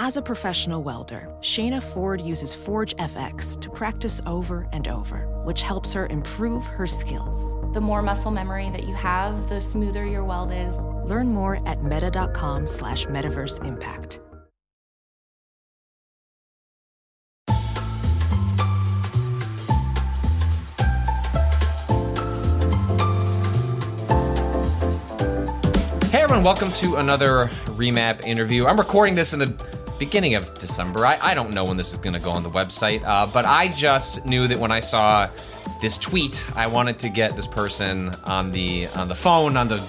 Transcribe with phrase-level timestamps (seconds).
[0.00, 5.62] As a professional welder, Shayna Ford uses Forge FX to practice over and over, which
[5.62, 7.56] helps her improve her skills.
[7.74, 10.76] The more muscle memory that you have, the smoother your weld is.
[11.04, 14.20] Learn more at meta.com slash metaverse impact.
[26.12, 28.66] Hey everyone, welcome to another Remap interview.
[28.66, 31.04] I'm recording this in the beginning of December.
[31.04, 33.44] I, I don't know when this is going to go on the website, uh, but
[33.44, 35.28] I just knew that when I saw
[35.80, 39.82] this tweet, I wanted to get this person on the on the phone on the.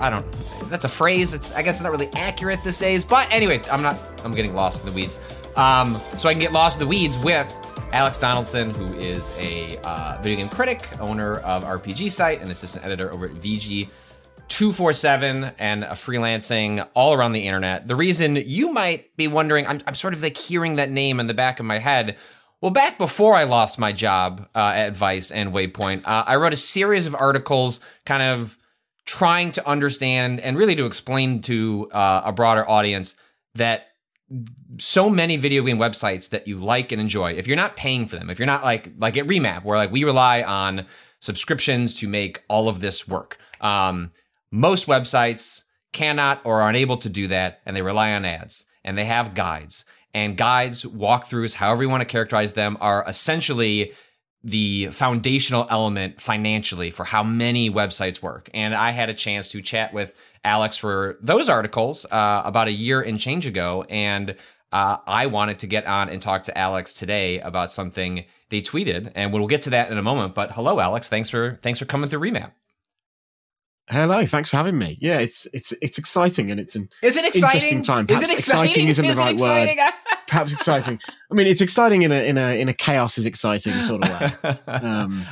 [0.00, 0.24] I don't.
[0.70, 1.34] That's a phrase.
[1.34, 3.04] It's I guess it's not really accurate these days.
[3.04, 3.98] But anyway, I'm not.
[4.24, 5.20] I'm getting lost in the weeds.
[5.56, 7.52] Um, so I can get lost in the weeds with
[7.92, 12.84] Alex Donaldson, who is a uh, video game critic, owner of RPG Site, and assistant
[12.84, 13.88] editor over at VG
[14.48, 17.88] 247 and freelancing all around the internet.
[17.88, 21.26] The reason you might be wondering, I'm, I'm, sort of like hearing that name in
[21.26, 22.16] the back of my head.
[22.60, 26.52] Well, back before I lost my job uh, at Vice and Waypoint, uh, I wrote
[26.52, 28.56] a series of articles kind of
[29.04, 33.16] trying to understand and really to explain to uh, a broader audience
[33.54, 33.88] that
[34.78, 38.16] so many video game websites that you like and enjoy, if you're not paying for
[38.16, 40.86] them, if you're not like like at Remap, where like we rely on
[41.20, 43.38] subscriptions to make all of this work.
[43.60, 44.10] Um,
[44.54, 48.66] most websites cannot or are unable to do that, and they rely on ads.
[48.84, 49.84] And they have guides.
[50.12, 53.92] And guides, walkthroughs, however you want to characterize them, are essentially
[54.44, 58.48] the foundational element financially for how many websites work.
[58.54, 62.72] And I had a chance to chat with Alex for those articles uh, about a
[62.72, 63.84] year and change ago.
[63.88, 64.36] And
[64.70, 69.10] uh, I wanted to get on and talk to Alex today about something they tweeted,
[69.16, 70.34] and we'll get to that in a moment.
[70.34, 71.08] But hello, Alex.
[71.08, 72.52] Thanks for thanks for coming through Remap.
[73.90, 74.96] Hello, thanks for having me.
[75.00, 77.56] Yeah, it's it's it's exciting and it's an is it exciting?
[77.56, 78.06] interesting time.
[78.06, 78.70] Perhaps is it exciting?
[78.70, 79.78] exciting isn't is the right word.
[80.26, 80.98] Perhaps exciting.
[81.30, 84.20] I mean, it's exciting in a in a in a chaos is exciting sort of
[84.20, 84.54] way.
[84.66, 85.26] Um,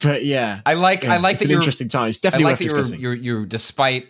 [0.00, 2.08] but yeah, I like yeah, I like that an you're interesting time.
[2.08, 2.98] It's definitely I like worth that.
[2.98, 4.08] You're, you're, you're despite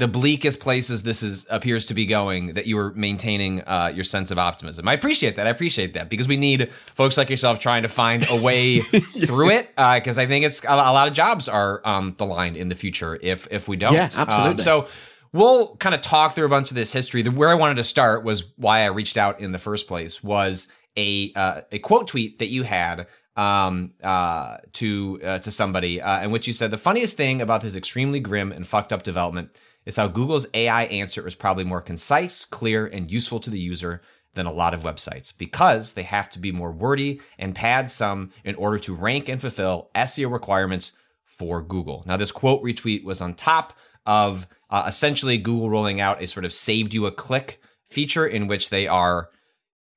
[0.00, 4.02] the bleakest places this is appears to be going that you are maintaining uh, your
[4.02, 4.88] sense of optimism.
[4.88, 5.46] I appreciate that.
[5.46, 8.80] I appreciate that because we need folks like yourself trying to find a way
[9.26, 12.56] through it because uh, I think it's a, lot of jobs are um, the line
[12.56, 13.92] in the future if if we don't.
[13.92, 14.52] Yeah, absolutely.
[14.52, 14.88] Um, so
[15.34, 17.20] we'll kind of talk through a bunch of this history.
[17.20, 20.24] The, where I wanted to start was why I reached out in the first place
[20.24, 23.06] was a uh, a quote tweet that you had
[23.36, 27.60] um, uh, to uh, to somebody uh, in which you said the funniest thing about
[27.60, 29.50] this extremely grim and fucked up development
[29.90, 34.00] is how Google's AI answer is probably more concise, clear, and useful to the user
[34.34, 38.30] than a lot of websites because they have to be more wordy and pad some
[38.44, 40.92] in order to rank and fulfill SEO requirements
[41.24, 42.04] for Google.
[42.06, 43.72] Now, this quote retweet was on top
[44.06, 48.46] of uh, essentially Google rolling out a sort of saved you a click feature in
[48.46, 49.28] which they are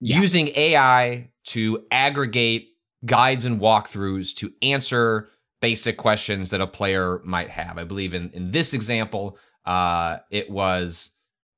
[0.01, 0.19] yeah.
[0.19, 2.69] using AI to aggregate
[3.05, 5.29] guides and walkthroughs to answer
[5.61, 7.77] basic questions that a player might have.
[7.77, 11.12] I believe in, in this example, uh, it was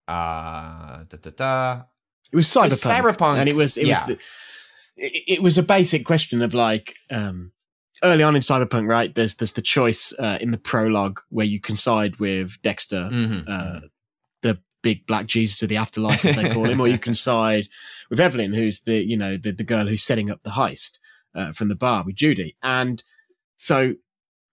[0.08, 1.82] uh, da, da, da.
[2.32, 4.06] It was cyberpunk, it was cyberpunk, and it was it yeah.
[4.06, 4.24] was the,
[4.98, 7.52] it, it, was a basic question of like um,
[8.04, 9.14] early on in cyberpunk, right?
[9.14, 13.42] There's there's the choice uh, in the prologue where you can side with Dexter, mm-hmm.
[13.48, 13.80] uh,
[14.42, 17.68] the big black Jesus of the afterlife, as they call him, or you can side
[18.10, 21.00] with Evelyn, who's the you know the the girl who's setting up the heist
[21.34, 23.04] uh, from the bar with Judy, and
[23.56, 23.96] so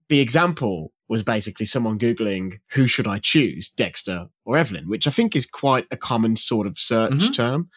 [0.08, 5.10] the example was basically someone Googling who should I choose, Dexter or Evelyn, which I
[5.10, 7.32] think is quite a common sort of search mm-hmm.
[7.32, 7.68] term.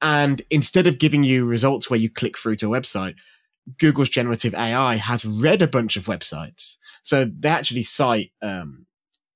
[0.00, 3.16] And instead of giving you results where you click through to a website,
[3.80, 6.76] Google's generative AI has read a bunch of websites.
[7.02, 8.86] So they actually cite um,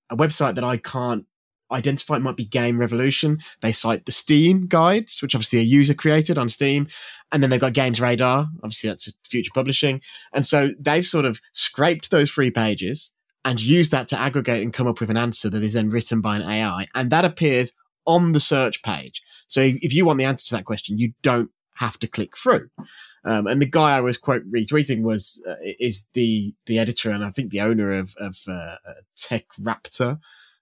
[0.09, 1.25] a website that I can't
[1.73, 2.17] identify.
[2.17, 3.39] It might be Game Revolution.
[3.61, 6.89] They cite the Steam guides, which obviously a user created on Steam.
[7.33, 8.49] And then they've got Games Radar.
[8.63, 10.01] Obviously, that's future publishing.
[10.33, 13.13] And so they've sort of scraped those three pages
[13.45, 16.21] and used that to aggregate and come up with an answer that is then written
[16.21, 16.87] by an AI.
[16.95, 17.73] And that appears
[18.07, 19.23] on the search page.
[19.47, 22.69] So if you want the answer to that question, you don't have to click through.
[23.25, 27.23] Um, and the guy I was quote retweeting was uh, is the the editor and
[27.23, 28.77] I think the owner of of uh,
[29.17, 30.19] Tech Raptor,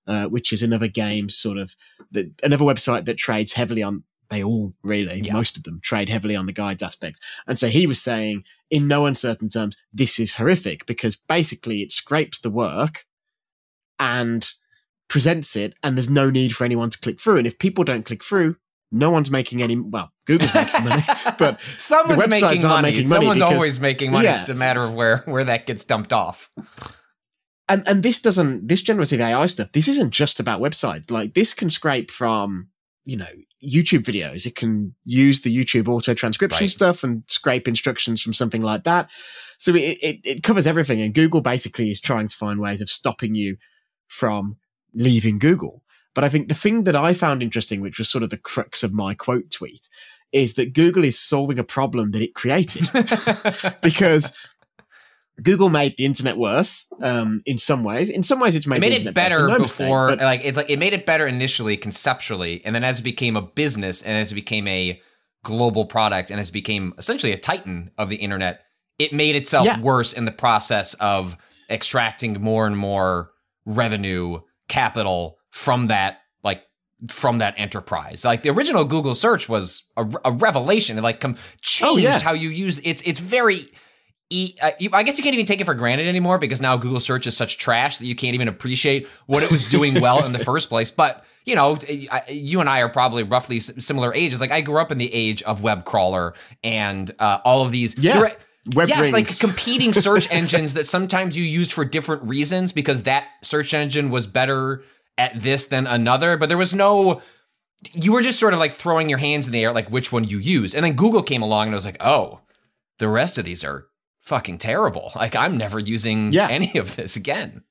[0.09, 1.77] uh, which is another game sort of
[2.11, 5.33] the, another website that trades heavily on they all really, yeah.
[5.33, 7.21] most of them trade heavily on the guides aspect.
[7.47, 11.93] And so he was saying, in no uncertain terms, this is horrific because basically it
[11.93, 13.07] scrapes the work
[13.99, 14.47] and
[15.09, 17.39] presents it, and there's no need for anyone to click through.
[17.39, 18.57] And if people don't click through,
[18.93, 19.77] no one's making any.
[19.77, 21.03] Well, Google's making money,
[21.39, 22.91] but someone's making money.
[22.91, 23.21] making money.
[23.21, 24.25] Someone's because, always making money.
[24.25, 26.51] Yeah, it's just a matter of where where that gets dumped off.
[27.69, 29.73] And and this doesn't this generative AI stuff.
[29.73, 31.11] This isn't just about websites.
[31.11, 32.69] Like this can scrape from
[33.05, 33.27] you know,
[33.65, 34.45] YouTube videos.
[34.45, 36.71] It can use the YouTube auto transcription Right.
[36.71, 39.09] stuff and scrape instructions from something like that.
[39.57, 41.01] So it, it, it covers everything.
[41.01, 43.57] And Google basically is trying to find ways of stopping you
[44.09, 44.59] from
[44.93, 45.83] leaving Google.
[46.15, 48.83] But I think the thing that I found interesting, which was sort of the crux
[48.83, 49.89] of my quote tweet,
[50.31, 52.87] is that Google is solving a problem that it created
[53.83, 54.37] because
[55.43, 58.11] Google made the internet worse um, in some ways.
[58.11, 60.41] In some ways, it's made, it made it internet better no mistake, before but- like
[60.45, 64.03] it's like it made it better initially conceptually and then as it became a business
[64.03, 65.01] and as it became a
[65.45, 68.63] global product and as it became essentially a titan of the internet
[68.99, 69.81] it made itself Yeah.
[69.81, 71.37] worse in the process of
[71.71, 73.31] extracting more and more
[73.65, 76.63] revenue capital from that like
[77.09, 81.37] from that enterprise like the original google search was a, a revelation it like com-
[81.61, 82.19] changed Oh, yeah.
[82.19, 83.61] how you use it's it's very
[84.31, 86.77] e- uh, you, I guess you can't even take it for granted anymore because now
[86.77, 90.25] Google search is such trash that you can't even appreciate what it was doing well
[90.25, 90.91] in the first place.
[90.91, 91.79] But you know,
[92.11, 94.41] I- you and I are probably roughly similar ages.
[94.41, 97.97] Like I grew up in the age of web crawler and uh, all of these.
[97.99, 98.21] Yeah.
[98.75, 103.27] Web yes, like competing search engines that sometimes you used for different reasons because that
[103.43, 104.83] search engine was better
[105.17, 106.37] at this than another.
[106.37, 107.23] But there was no
[107.93, 110.25] you were just sort of like throwing your hands in the air, like which one
[110.25, 110.75] you use.
[110.75, 112.41] And then Google came along and it was like, oh,
[112.99, 113.87] the rest of these are
[114.29, 115.13] fucking terrible.
[115.17, 116.49] Like I'm never using Yeah.
[116.49, 117.63] any of this again.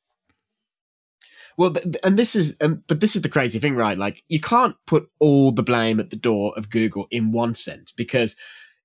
[1.57, 1.73] Well,
[2.03, 3.97] and this is, um, but this is the crazy thing, right?
[3.97, 7.91] Like, you can't put all the blame at the door of Google in one sense
[7.91, 8.35] because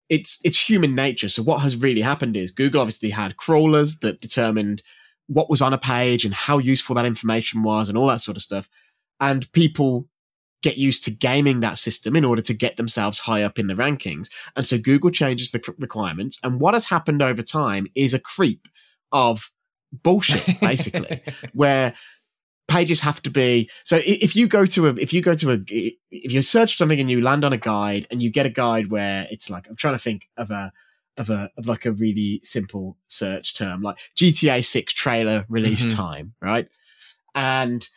[0.08, 1.28] it's it's human nature.
[1.28, 4.82] So what has really happened is Google obviously had crawlers that determined
[5.26, 8.36] what was on a page and how useful that information was and all that sort
[8.38, 8.68] of stuff,
[9.20, 10.08] and people
[10.62, 13.74] get used to gaming that system in order to get themselves high up in the
[13.74, 14.28] rankings.
[14.56, 18.68] And so Google changes the requirements, and what has happened over time is a creep
[19.10, 19.50] of
[19.92, 21.20] bullshit, basically
[21.52, 21.94] where
[22.68, 25.58] pages have to be so if you go to a if you go to a
[26.10, 28.88] if you search something and you land on a guide and you get a guide
[28.90, 30.72] where it's like i'm trying to think of a
[31.18, 35.94] of a of like a really simple search term like gta 6 trailer release Mhm.
[35.94, 36.68] time right
[37.34, 37.88] and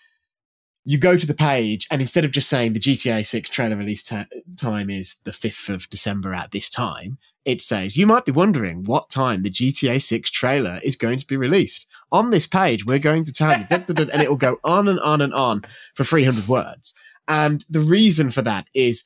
[0.85, 4.03] you go to the page and instead of just saying the gta 6 trailer release
[4.03, 4.27] ta-
[4.57, 8.83] time is the 5th of december at this time it says you might be wondering
[8.83, 11.85] what time the GTA 6 trailer is going to be released.
[12.11, 15.21] On this page, we're going to tell you, and it will go on and on
[15.21, 15.61] and on
[15.93, 16.95] for 300 words.
[17.27, 19.03] And the reason for that is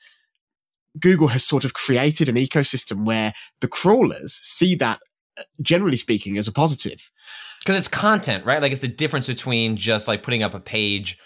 [0.99, 4.99] Google has sort of created an ecosystem where the crawlers see that,
[5.37, 7.11] uh, generally speaking, as a positive.
[7.59, 8.61] Because it's content, right?
[8.61, 11.19] Like it's the difference between just like putting up a page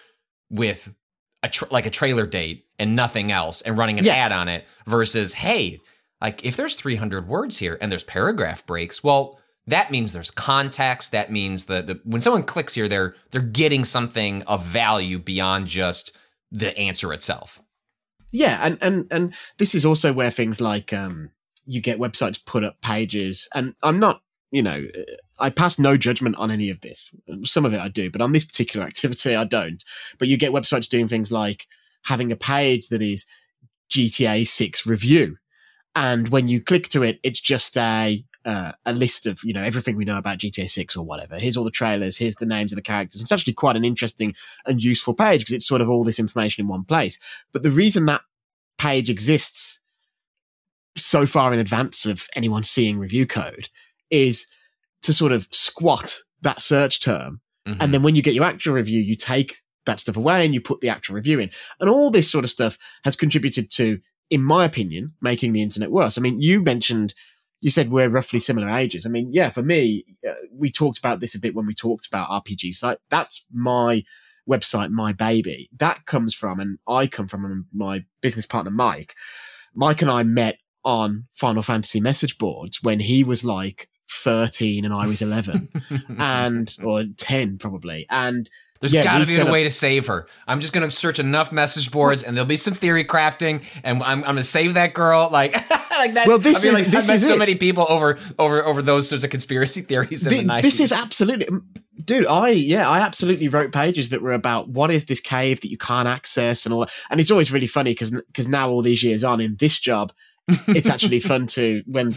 [0.53, 0.93] with
[1.41, 4.13] a tra- like a trailer date and nothing else and running an Yeah.
[4.15, 5.79] ad on it versus hey,
[6.21, 11.11] like if there's 300 words here and there's paragraph breaks, well, that means there's context.
[11.11, 15.67] That means that the, when someone clicks here, they're they're getting something of value beyond
[15.67, 16.17] just
[16.51, 17.61] the answer itself.
[18.31, 21.29] Yeah, and and and this is also where things like um
[21.65, 24.21] you get websites put up pages, and I'm not,
[24.53, 24.83] you know,
[25.39, 27.09] I pass no judgment on any of this.
[27.43, 29.83] Some of it I do, but on this particular activity I don't.
[30.19, 31.65] But you get websites doing things like
[32.03, 33.25] having a page that is
[33.89, 35.37] GTA 6 review,
[35.95, 39.63] and when you click to it, it's just a uh, a list of you know
[39.63, 41.39] everything we know about GTA 6 or whatever.
[41.39, 42.17] Here's all the trailers.
[42.17, 43.23] Here's the names of the characters.
[43.23, 44.35] It's actually quite an interesting
[44.67, 47.17] and useful page because it's sort of all this information in one place.
[47.53, 48.21] But the reason that
[48.77, 49.79] page exists
[50.95, 53.69] so far in advance of anyone seeing review code
[54.09, 54.47] is
[55.03, 57.41] to sort of squat that search term.
[57.67, 57.77] Mhm.
[57.79, 60.61] And then when you get your actual review, you take that stuff away and you
[60.61, 61.49] put the actual review in.
[61.79, 65.91] And all this sort of stuff has contributed to, in my opinion, making the internet
[65.91, 66.17] worse.
[66.17, 67.13] I mean, you mentioned,
[67.61, 69.05] you said we're roughly similar ages.
[69.05, 72.07] I mean, yeah, for me, uh, we talked about this a bit when we talked
[72.07, 72.83] about RPGs.
[72.83, 74.03] Like, that's my
[74.49, 75.69] website, my baby.
[75.77, 79.15] That comes from, and I come from and my business partner, Mike.
[79.73, 83.89] Mike and I met on Final Fantasy message boards when he was like
[84.23, 85.69] 13 and I was 11
[86.19, 88.05] and, or 10 probably.
[88.09, 90.27] And There's Yeah, got to be a up- way to save her.
[90.47, 94.19] I'm just gonna search enough message boards, and there'll be some theory crafting, and I'm,
[94.19, 95.29] I'm gonna save that girl.
[95.31, 95.53] Like,
[95.91, 96.27] like that.
[96.27, 97.39] Well, this I is- like this I've met is so it.
[97.39, 100.61] many people over over over those sorts of conspiracy theories in Thi- the 90s.
[100.63, 101.47] this is absolutely
[102.03, 105.69] dude i yeah i absolutely wrote pages that were about what is this cave that
[105.69, 108.81] you can't access and all that and it's always really funny because because now all
[108.81, 110.11] these years on in this job
[110.67, 112.13] it's actually fun to when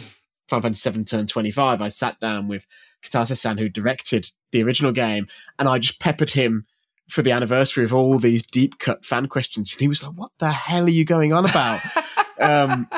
[0.48, 2.66] Final Fantasy 7 turned 25 i sat down with
[3.02, 5.26] Kitase-san who directed the original game
[5.58, 6.66] and i just peppered him
[7.08, 10.32] for the anniversary of all these deep cut fan questions and he was like what
[10.38, 11.80] the hell are you going on about
[12.40, 12.88] um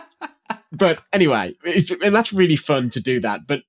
[0.72, 3.62] but anyway it's, and that's really fun to do that but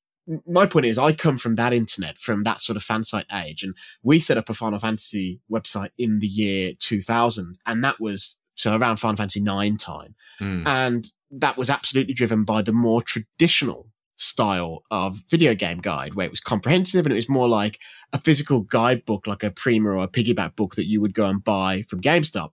[0.45, 3.63] my point is I come from that internet, from that sort of fan site age,
[3.63, 8.37] and we set up a Final Fantasy website in the year 2000, and that was
[8.55, 10.15] so around Final Fantasy IX time.
[10.39, 10.67] Mm.
[10.67, 16.25] And that was absolutely driven by the more traditional style of video game guide where
[16.25, 17.79] it was comprehensive and it was more like
[18.11, 21.43] a physical guidebook, like a Prima or a piggyback book that you would go and
[21.43, 22.51] buy from GameStop.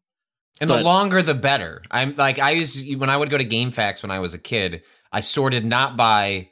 [0.60, 1.82] And But- the longer the better.
[1.90, 4.82] I'm like I used when I would go to GameFAQs when I was a kid,
[5.12, 6.50] I sorted not by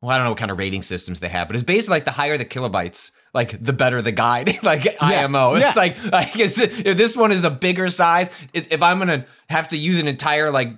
[0.00, 2.04] well, I don't know what kind of rating systems they have, but it's basically like
[2.04, 5.54] the higher the kilobytes, like the better the guide, like IMO.
[5.54, 5.72] It's yeah.
[5.76, 9.68] like like is it, if this one is a bigger size, if I'm gonna have
[9.68, 10.72] to use an entire like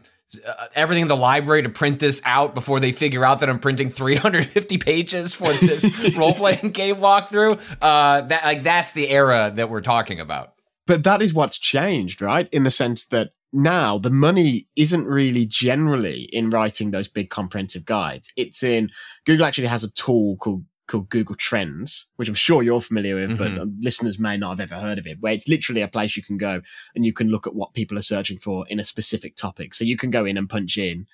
[0.75, 3.91] everything in the library to print this out before they figure out that I'm printing
[3.91, 9.71] 350 pages for this role playing game walkthrough, uh, that like that's the era that
[9.71, 10.55] we're talking about.
[10.87, 12.49] But that is what's changed, right?
[12.53, 17.85] In the sense that now the money isn't really generally in writing those big comprehensive
[17.85, 18.33] guides.
[18.37, 18.91] It's in
[19.25, 23.39] Google actually has a tool called called Google Trends, which I'm sure you're familiar with,
[23.39, 23.61] but Mhm.
[23.61, 26.23] um, listeners may not have ever heard of it, where it's literally a place you
[26.23, 26.61] can go
[26.95, 29.75] and you can look at what people are searching for in a specific topic.
[29.75, 31.07] So you can go in and punch in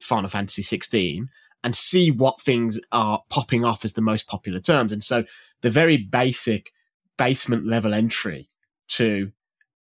[0.00, 1.30] Final Fantasy 16
[1.64, 4.92] and see what things are popping off as the most popular terms.
[4.92, 5.24] And so
[5.62, 6.72] the very basic
[7.16, 8.50] basement level entry
[8.88, 9.32] to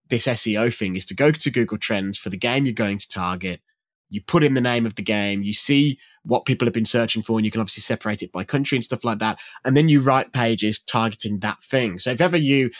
[0.09, 3.09] this SEO thing is to go to Google Trends for the game you're going to
[3.09, 3.61] target.
[4.09, 7.21] You put in the name of the game, you see what people have been searching
[7.23, 9.39] for, and you can obviously separate it by country and stuff like that.
[9.63, 11.99] And then you write pages targeting that thing.
[11.99, 12.71] So if ever you,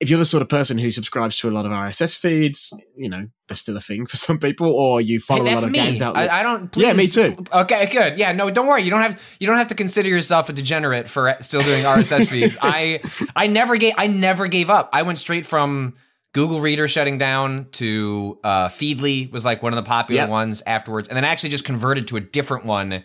[0.00, 3.08] if you're the sort of person who subscribes to a lot of RSS feeds, you
[3.08, 5.70] know, they're still a thing for some people, or you follow Hey, a lot of
[5.70, 5.78] me.
[5.78, 6.30] games outlets.
[6.30, 6.76] I, I don't.
[6.76, 7.36] yeah, me too.
[7.52, 8.18] Okay, good.
[8.18, 8.82] Yeah, no, don't worry.
[8.82, 12.26] You don't have you don't have to consider yourself a degenerate for still doing RSS
[12.30, 12.58] feeds.
[12.60, 13.00] I
[13.36, 14.90] I never gave I never gave up.
[14.92, 15.94] I went straight from
[16.34, 20.28] Google Reader shutting down to uh, Feedly was like one of the popular Yep.
[20.28, 23.04] ones afterwards, and then I actually just converted to a different one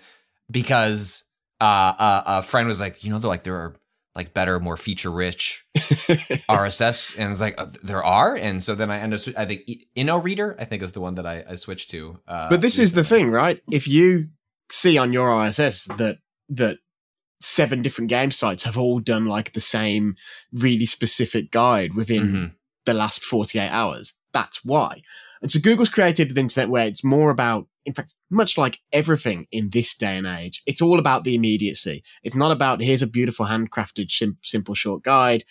[0.52, 1.24] because
[1.62, 3.76] uh, uh, a friend was like, you know, they're like there are
[4.16, 5.64] like better, more feature rich
[6.50, 9.22] RSS, and it's like uh, there are, and so then I end up.
[9.38, 9.62] I think
[9.96, 12.20] Inoreader, I think is the one that I, I switched to.
[12.28, 13.62] Uh, But this is the thing, right?
[13.72, 14.30] If you
[14.72, 16.18] see on your RSS that
[16.50, 16.78] that
[17.42, 20.16] seven different game sites have all done like the same
[20.52, 22.52] really specific guide within Mhm.
[22.89, 25.01] The last 48 hours, that's why.
[25.41, 29.48] And so Google's created an internet where it's more about, in fact, much like everything
[29.51, 32.03] in this day and age, it's all about the immediacy.
[32.24, 35.43] It's not about here's a beautiful handcrafted, sim- simple, short guide.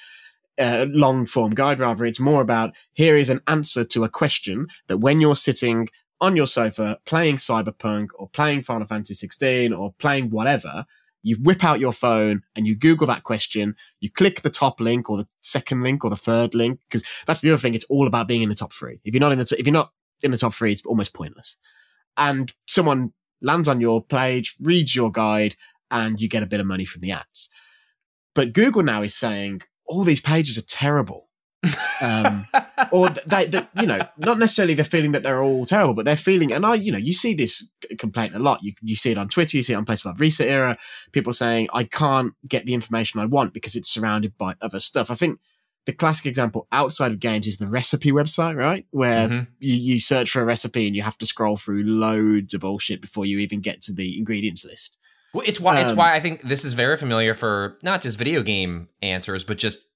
[0.61, 4.67] Uh, long form guide rather it's more about here is an answer to a question
[4.89, 5.89] that when you're sitting
[6.21, 10.85] on your sofa playing Cyberpunk or playing Final Fantasy 16 or playing whatever,
[11.23, 13.75] you whip out your phone and you Google that question.
[14.01, 17.41] You click the top link or the second link or the third link because that's
[17.41, 17.75] the other thing.
[17.75, 19.01] It's all about being in the top three.
[19.05, 21.59] If you're not in the if you're not in the top three, it's almost pointless.
[22.17, 25.57] And someone lands on your page, reads your guide,
[25.91, 27.49] and you get a bit of money from the ads.
[28.35, 31.28] But Google now is saying all these pages are terrible.
[32.01, 32.47] Um,
[32.93, 36.17] or they, they, you know, not necessarily the feeling that they're all terrible, but they're
[36.17, 38.63] feeling, and I, you know, you see this complaint a lot.
[38.63, 40.79] You you see it on Twitter, you see it on places like Reset Era.
[41.13, 45.11] People saying I can't get the information I want because it's surrounded by other stuff.
[45.11, 45.41] I think
[45.87, 48.85] the classic example outside of games is the recipe website, right?
[48.91, 49.47] Where Mhm.
[49.59, 53.01] you, you search for a recipe and you have to scroll through loads of bullshit
[53.01, 54.99] before you even get to the ingredients list.
[55.33, 58.19] Well, it's why it's Um, why I think this is very familiar for not just
[58.19, 59.87] video game answers, but just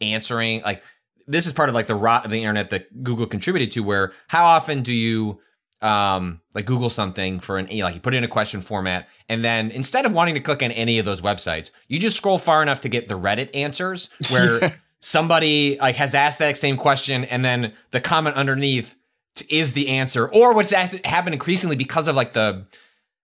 [0.00, 0.82] answering like
[1.26, 3.82] this is part of like the rot of the internet that Google contributed to.
[3.82, 5.40] Where how often do you
[5.82, 9.44] um like Google something for an like you put it in a question format, and
[9.44, 12.62] then instead of wanting to click on any of those websites, you just scroll far
[12.62, 17.44] enough to get the Reddit answers where somebody like has asked that same question, and
[17.44, 18.94] then the comment underneath
[19.34, 22.66] t- is the answer, or what's happened increasingly because of like the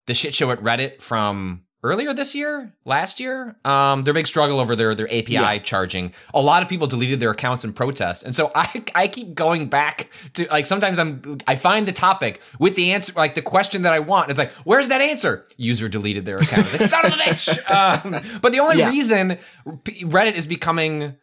[0.07, 3.57] the shit show at Reddit from earlier this year, last year.
[3.65, 5.59] Um, their big struggle over their their API Yeah.
[5.59, 6.13] charging.
[6.35, 9.69] A lot of people deleted their accounts in protest, and so I I keep going
[9.69, 13.83] back to like sometimes I'm I find the topic with the answer like the question
[13.83, 14.25] that I want.
[14.25, 15.45] And it's like where's that answer?
[15.57, 16.73] User deleted their account.
[16.73, 17.49] Like son of a bitch.
[17.79, 18.91] Um, but the only Yeah.
[18.91, 21.17] reason Reddit is becoming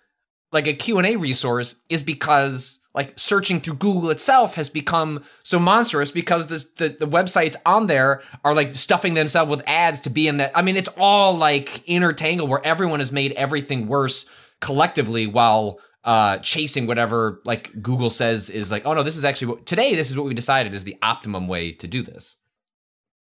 [0.52, 6.12] like a Q&A resource is because like searching through Google itself has become so monstrous
[6.12, 10.28] because this, the the websites on there are like stuffing themselves with ads to be
[10.28, 10.52] in that.
[10.56, 14.26] I mean, it's all like intertangled where everyone has made everything worse
[14.62, 19.48] collectively while uh chasing whatever like Google says is like, oh no, this is actually
[19.48, 22.38] what today this is what we decided is the optimum way to do this.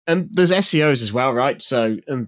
[0.07, 1.61] and there's SEOs as well, right?
[1.61, 2.27] So, and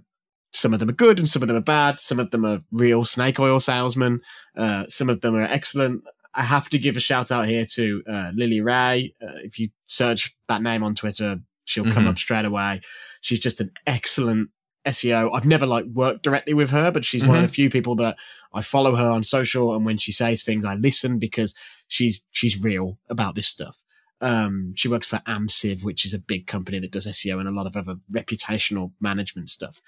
[0.51, 1.99] some of them are good and some of them are bad.
[1.99, 4.21] Some of them are real snake oil salesmen.
[4.55, 6.03] Uh, some of them are excellent.
[6.35, 9.13] I have to give a shout out here to uh, Lily Ray.
[9.21, 12.09] Uh, if you search that name on Twitter, she'll come Mhm.
[12.09, 12.81] up straight away.
[13.21, 14.49] She's just an excellent
[14.85, 15.31] SEO.
[15.33, 18.17] I've never like worked directly with her, but she's one of the few people that
[18.53, 19.73] I follow her on social.
[19.75, 21.53] And when she says things, I listen because
[21.87, 23.77] she's she's real about this stuff.
[24.19, 27.51] Um, she works for Amsive, which is a big company that does SEO and a
[27.51, 29.81] lot of other reputational management stuff.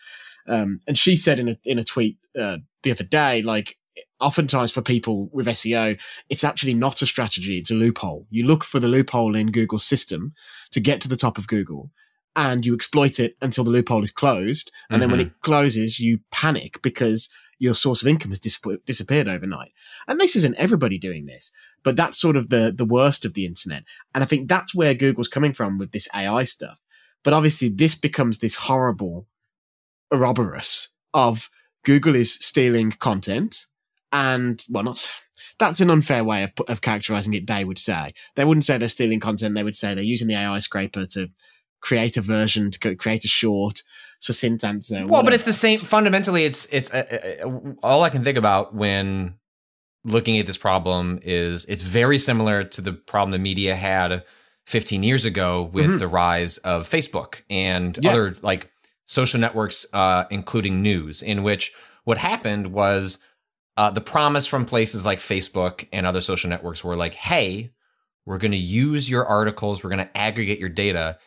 [0.48, 3.78] Um, and she said in a in a tweet uh, the other day, like
[4.20, 8.28] oftentimes for people with SEO, it's actually not a strategy; it's a loophole.
[8.30, 10.34] You look for the loophole in Google's system
[10.72, 11.92] to get to the top of Google,
[12.36, 14.72] and you exploit it until the loophole is closed.
[14.90, 15.00] And mm-hmm.
[15.02, 15.36] then when mm-hmm.
[15.36, 19.72] it closes, you panic because your source of income has dis- disappeared overnight.
[20.08, 21.54] And this isn't everybody doing this,
[21.84, 23.84] but that's sort of the, the worst of the internet.
[24.14, 26.82] And I think that's where Google's coming from with this AI stuff.
[27.24, 29.28] But obviously this becomes this horrible
[30.12, 31.50] Ouroboros of
[31.84, 33.66] Google is stealing content
[34.16, 35.08] and well, not,
[35.60, 37.48] that's an unfair way of, of characterizing it.
[37.48, 39.56] They would say they wouldn't say they're stealing content.
[39.56, 41.28] They would say they're using the AI scraper to
[41.82, 43.82] create a version to create a short
[44.20, 44.96] succinct answer.
[44.96, 45.26] Well, whatever.
[45.26, 45.80] but it's the same.
[45.80, 47.04] Fundamentally, it's it's uh,
[47.44, 49.36] uh, uh, all I can think about when
[50.06, 54.24] looking at this problem is it's very similar to the problem the media had
[54.66, 55.98] 15 years ago with mm-hmm.
[55.98, 58.12] the rise of Facebook and yeah.
[58.12, 58.72] other like
[59.08, 63.20] social networks, uh, including news, in which what happened was
[63.78, 67.72] uh, the promise from places like Facebook and other social networks were like, hey,
[68.26, 71.18] we're going to use your articles, we're going to aggregate your data,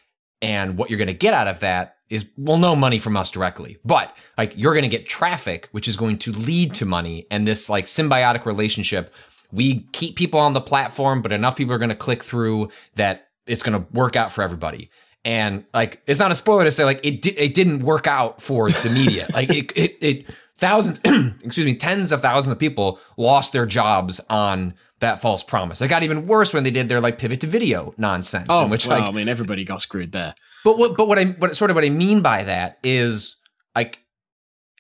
[0.41, 3.31] and what you're going to get out of that is, well, no money from us
[3.31, 7.27] directly, but like you're going to get traffic, which is going to lead to money
[7.31, 9.13] and this like symbiotic relationship.
[9.51, 13.29] We keep people on the platform, but enough people are going to click through that
[13.47, 14.91] it's going to work out for everybody.
[15.25, 18.41] And like, it's not a spoiler to say like it, di- it didn't work out
[18.41, 19.27] for the media.
[19.35, 20.27] like it, it, it
[20.59, 21.01] thousands,
[21.43, 25.81] excuse me, tens of thousands of people lost their jobs on that false promise.
[25.81, 28.49] It got even worse when they did their like pivot to video nonsense.
[28.51, 30.35] Oh, which well, like, I mean, everybody got screwed there.
[30.65, 33.37] But what, but what I, what sort of what I mean by that is
[33.77, 34.01] like,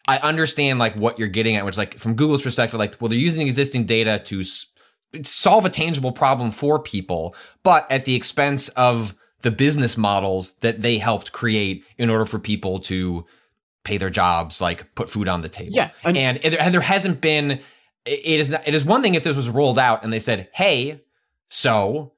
[0.08, 3.18] I understand like what you're getting at, which like from Google's perspective, like, well, they're
[3.18, 4.72] using existing data to s-
[5.22, 10.82] solve a tangible problem for people, but at the expense of the business models that
[10.82, 13.24] they helped create in order for people to
[13.88, 15.72] pay their jobs, like put food on the table.
[15.72, 17.60] Yeah, and and, and there hasn't been
[18.04, 20.48] it is not, it is one thing if this was rolled out and they said,
[20.52, 21.00] "Hey,
[21.48, 22.12] so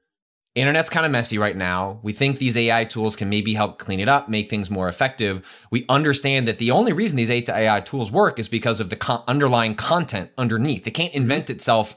[0.53, 1.99] internet's kind of messy right now.
[2.03, 5.41] We think these AI tools can maybe help clean it up, make things more effective.
[5.71, 9.23] We understand that the only reason these AI tools work is because of the con-
[9.27, 10.85] underlying content underneath.
[10.85, 11.53] It can't invent mm-hmm.
[11.53, 11.95] itself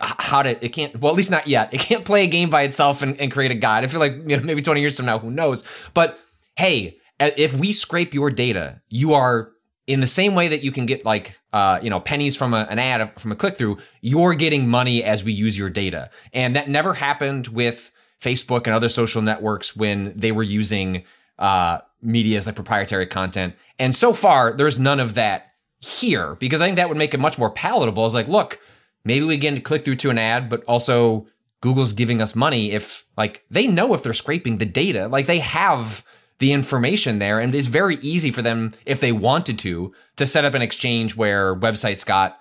[0.00, 2.62] how to it can't well at least not yet it can't play a game by
[2.62, 5.04] itself and, and create a guide i feel like you know maybe 20 years from
[5.04, 6.16] now who knows but
[6.54, 9.52] hey if we scrape your data you are
[9.90, 12.66] in the same way that you can get like uh, you know pennies from a,
[12.70, 16.54] an ad from a click through, you're getting money as we use your data, and
[16.54, 21.02] that never happened with Facebook and other social networks when they were using
[21.40, 23.54] uh, media as like proprietary content.
[23.80, 27.18] And so far, there's none of that here because I think that would make it
[27.20, 28.04] much more palatable.
[28.06, 28.60] It's like, look,
[29.04, 31.26] maybe we get to click through to an ad, but also
[31.62, 35.40] Google's giving us money if like they know if they're scraping the data, like they
[35.40, 36.04] have
[36.40, 37.38] the information there.
[37.38, 41.14] And it's very easy for them, if they wanted to, to set up an exchange
[41.14, 42.40] where websites got,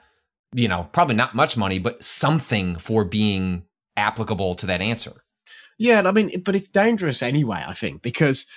[0.54, 3.64] you know, probably not much money, but something for being
[3.96, 5.24] applicable to that answer.
[5.78, 8.48] Yeah, And I mean, but it's dangerous anyway, I think, because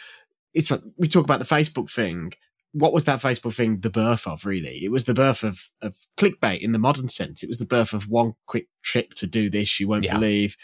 [0.55, 2.33] it's like we talk about the Facebook thing.
[2.73, 4.83] What was that Facebook thing the birth of, really?
[4.83, 7.43] It was the birth of, of clickbait in the modern sense.
[7.43, 10.15] It was the birth of one quick trip to do this you won't yeah.
[10.15, 10.57] believe,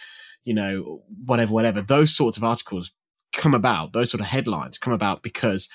[0.44, 1.82] you know, whatever, whatever.
[1.82, 2.92] Those sorts of articles
[3.38, 5.70] come about, those sort of headlines come about because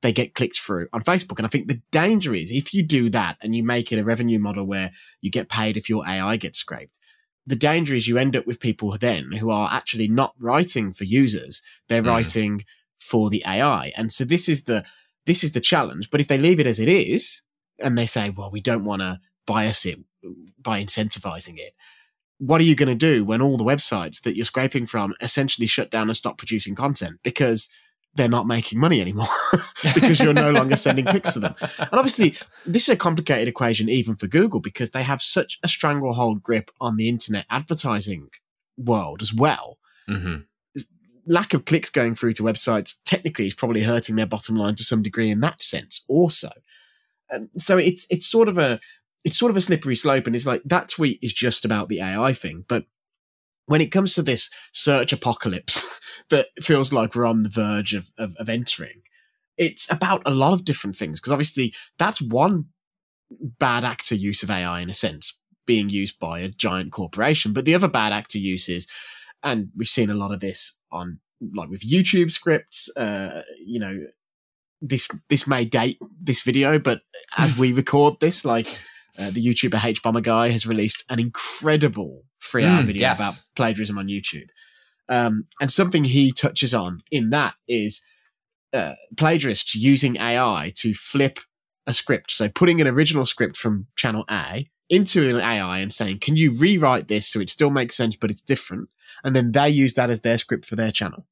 [0.00, 1.38] they get clicked through on Facebook.
[1.38, 4.04] And I think the danger is if you do that and you make it a
[4.04, 7.00] revenue model where you get paid if your AI gets scraped,
[7.46, 11.04] the danger is you end up with people then who are actually not writing for
[11.04, 11.62] users.
[11.88, 12.08] They're mm.
[12.08, 12.64] writing
[13.00, 13.92] for the AI.
[13.96, 14.84] And so this is the,
[15.26, 16.10] this is the challenge.
[16.10, 17.42] But if they leave it as it is
[17.80, 19.98] and they say, well, we don't want to bias it
[20.60, 21.74] by incentivizing it,
[22.38, 25.66] what are you going to do when all the websites that you're scraping from essentially
[25.66, 27.68] shut down and stop producing content because
[28.14, 29.28] they're not making money anymore
[29.94, 31.54] because you're no longer sending clicks to them.
[31.78, 35.68] And obviously, this is a complicated equation even for Google because they have such a
[35.68, 38.28] stranglehold grip on the internet advertising
[38.76, 39.78] world as well.
[40.08, 40.38] Mm-hmm.
[41.26, 44.84] Lack of clicks going through to websites technically is probably hurting their bottom line to
[44.84, 46.50] some degree in that sense also.
[47.30, 48.80] And so it's it's sort of a
[49.24, 50.26] it's sort of a slippery slope.
[50.26, 52.64] And it's like that tweet is just about the AI thing.
[52.68, 52.84] But
[53.66, 56.00] when it comes to this search apocalypse
[56.30, 59.02] that feels like we're on the verge of, of, of entering,
[59.56, 61.20] it's about a lot of different things.
[61.20, 62.66] Because obviously that's one
[63.30, 67.52] bad actor use of AI in a sense being used by a giant corporation.
[67.52, 68.86] But the other bad actor use is,
[69.42, 71.20] and we've seen a lot of this on
[71.54, 74.06] like with YouTube scripts, uh, you know,
[74.80, 77.02] this, this may date this video, but
[77.36, 78.80] as we record this, like,
[79.18, 83.18] uh, the YouTuber Hbomberguy has released an incredible free hour Mm, video yes.
[83.18, 84.48] about plagiarism on YouTube.
[85.08, 88.04] Um, and something he touches on in that is
[88.72, 91.40] uh, plagiarists using AI to flip
[91.86, 92.30] a script.
[92.30, 96.52] So putting an original script from channel A into an AI and saying, can you
[96.52, 98.88] rewrite this so it still makes sense, but it's different?
[99.24, 101.26] And then they use that as their script for their channel.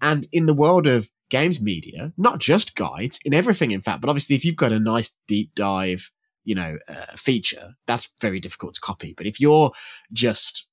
[0.00, 4.08] And in the world of games media, not just guides, in everything, in fact, but
[4.08, 6.10] obviously if you've got a nice deep dive,
[6.44, 6.78] you know,
[7.16, 9.14] feature, that's very difficult to copy.
[9.16, 9.72] But if you're
[10.12, 10.66] just,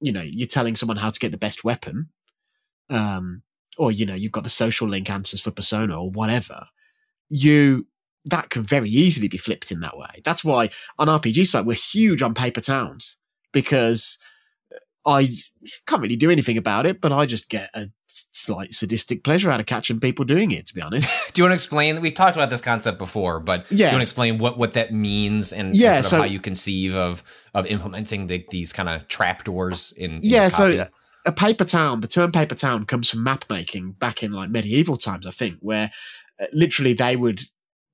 [0.00, 2.10] you know, you're telling someone how to get the best weapon,
[2.90, 3.42] um,
[3.78, 6.66] or, you know, you've got the social link answers for Persona or whatever,
[7.28, 7.86] you,
[8.24, 10.22] that can very easily be flipped in that way.
[10.24, 13.18] That's why on RPG site, we're huge on paper towns
[13.52, 14.18] because
[15.04, 15.28] I
[15.86, 17.88] can't really do anything about it, but I just get a
[18.32, 21.12] slight sadistic pleasure out of catching people doing it, to be honest.
[21.34, 22.00] Do you want to explain?
[22.00, 23.86] We've talked about this concept before, but do Yeah.
[23.86, 26.24] you want to explain what, what that means and, and Yeah, sort of so- how
[26.24, 27.22] you conceive of
[27.54, 30.84] of implementing the, these kind of trapdoors in, in yeah, so
[31.24, 34.96] a paper town, the term paper town comes from map making back in like medieval
[34.96, 35.90] times, I think, where
[36.38, 37.40] uh, literally they would,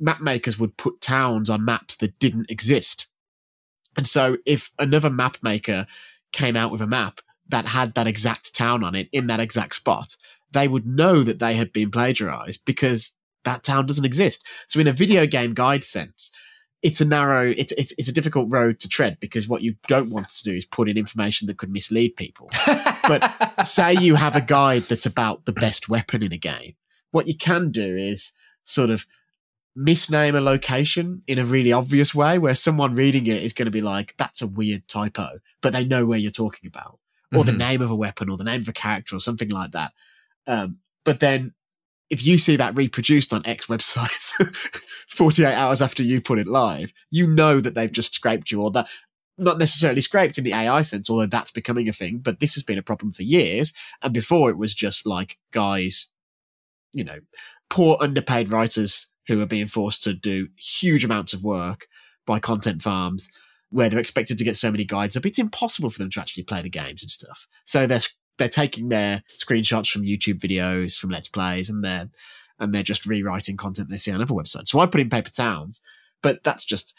[0.01, 3.07] map makers would put towns on maps that didn't exist.
[3.97, 5.87] And so if another map maker
[6.33, 7.21] came out with a map
[7.53, 10.17] that had that exact town on it in that exact spot,
[10.51, 14.47] they would know that they had been plagiarized because that town doesn't exist.
[14.67, 16.33] So in a video game guide sense,
[16.83, 20.11] it's a narrow, it's, it's, it's a difficult road to tread because what you don't
[20.11, 22.51] want to do is put in information that could mislead people.
[23.07, 26.73] but say you have a guide that's about the best weapon in a game.
[27.11, 28.33] What you can do is
[28.65, 29.07] sort of
[29.79, 33.71] misname a location in a really obvious way where someone reading it is going to
[33.71, 36.99] be like, that's a weird typo, but they know where you're talking about
[37.35, 37.59] or the Mhm.
[37.59, 39.93] name of a weapon or the name of a character or something like that.
[40.47, 41.55] Um, but then
[42.11, 44.33] if you see that reproduced on X websites
[45.09, 48.71] 48 hours after you put it live, you know that they've just scraped you or
[48.73, 48.89] that
[49.39, 52.63] not necessarily scraped in the AI sense, although that's becoming a thing, but this has
[52.63, 53.73] been a problem for years.
[54.03, 56.11] And before it was just like guys,
[56.93, 57.19] you know,
[57.71, 61.87] poor underpaid writers who are being forced to do huge amounts of work
[62.27, 63.31] by content farms
[63.73, 65.25] where they're expected to get so many guides up.
[65.25, 67.49] It's impossible for them to actually play the games and stuff.
[67.65, 68.01] So they're,
[68.37, 72.11] they're taking their screenshots from YouTube videos, from Let's Plays, and they're,
[72.59, 74.69] and they're just rewriting content they see on other websites.
[74.69, 75.81] So I put in paper towns,
[76.23, 76.97] but that's just,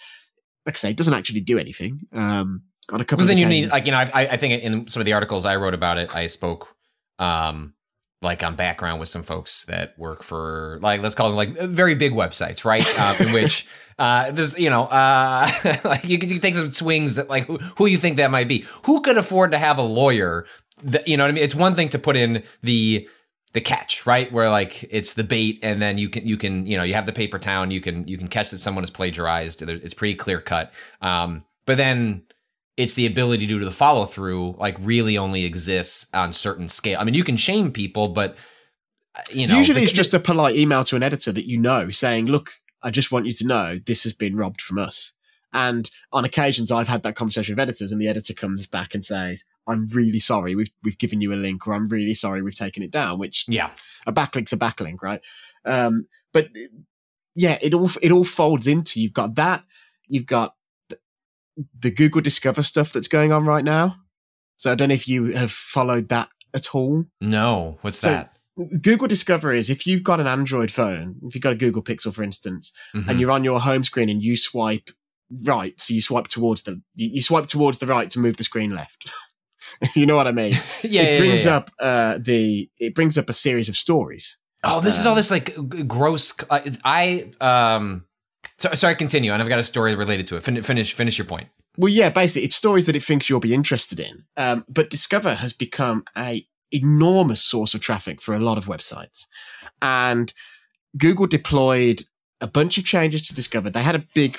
[0.66, 2.02] like I say, it doesn't actually do anything.
[2.12, 4.64] Um, on a couple Because of then you need, like, you know, I, I think
[4.64, 6.76] in some of the articles I wrote about it, I spoke,
[7.20, 7.76] um,
[8.24, 11.94] like on background with some folks that work for, like, let's call them like very
[11.94, 12.84] big websites, right?
[13.00, 13.68] Uh, in which,
[14.00, 15.50] uh, there's, you know, uh,
[15.84, 18.32] like you can, you can take some swings at like who, who you think that
[18.32, 18.66] might be.
[18.86, 20.46] Who could afford to have a lawyer?
[20.84, 21.44] That, you know what I mean?
[21.44, 23.08] It's one thing to put in the,
[23.54, 24.32] the catch, right?
[24.32, 27.06] Where like it's the bait, and then you can you can you know you have
[27.06, 29.62] the paper town, you can you can catch that someone is plagiarized.
[29.62, 30.74] It's pretty clear cut.
[31.02, 32.24] Um, but then
[32.76, 34.56] it's the ability due to do the follow through.
[34.58, 37.00] Like really only exists on certain scale.
[37.00, 38.36] I mean, you can shame people, but
[39.16, 41.60] uh, you know, Usually the- it's just a polite email to an editor that you
[41.60, 45.13] know saying, look, I just want you to know this has been robbed from us.
[45.54, 49.06] And on occasions, I've had that conversation with editors and the editor comes back and
[49.06, 50.56] says, I'm really sorry.
[50.56, 52.41] We've, we've given you a link or I'm really sorry.
[52.41, 53.69] We've taken it down, which yeah.
[54.08, 55.22] a backlink's a backlink, right?
[55.63, 56.50] Um, but
[57.36, 59.63] yeah, it all, it all folds into, you've got that,
[60.08, 60.56] you've got
[61.80, 63.98] the, Google Discover stuff that's going on right now.
[64.58, 67.06] So I don't know if you have followed that at all.
[67.22, 68.33] No, what's So- that?
[68.82, 72.13] Google Discover is if you've got an Android phone, if you've got a Google Pixel,
[72.13, 73.08] for instance, Mhm.
[73.08, 74.89] and you're on your home screen and you swipe
[75.46, 78.44] right, so you swipe towards the you, you swipe towards the right to move the
[78.44, 79.12] screen left.
[79.96, 80.52] you know what I mean?
[80.54, 81.56] yeah, it yeah, yeah, brings yeah.
[81.56, 84.38] up uh, the it brings up a series of stories.
[84.63, 86.34] Oh, this is all Um, this like g- gross.
[86.50, 88.06] Uh, I um,
[88.60, 88.96] so, sorry.
[88.96, 90.44] Continue, and I've got a story related to it.
[90.44, 91.50] Fin- finish, finish your point.
[91.78, 94.26] Well, yeah, basically, it's stories that it thinks you'll be interested in.
[94.38, 99.28] Um, but Discover has become a enormous source of traffic for a lot of websites,
[99.82, 100.34] and
[100.98, 102.04] Google deployed
[102.42, 103.70] a bunch of changes to Discover.
[103.70, 104.38] They had a big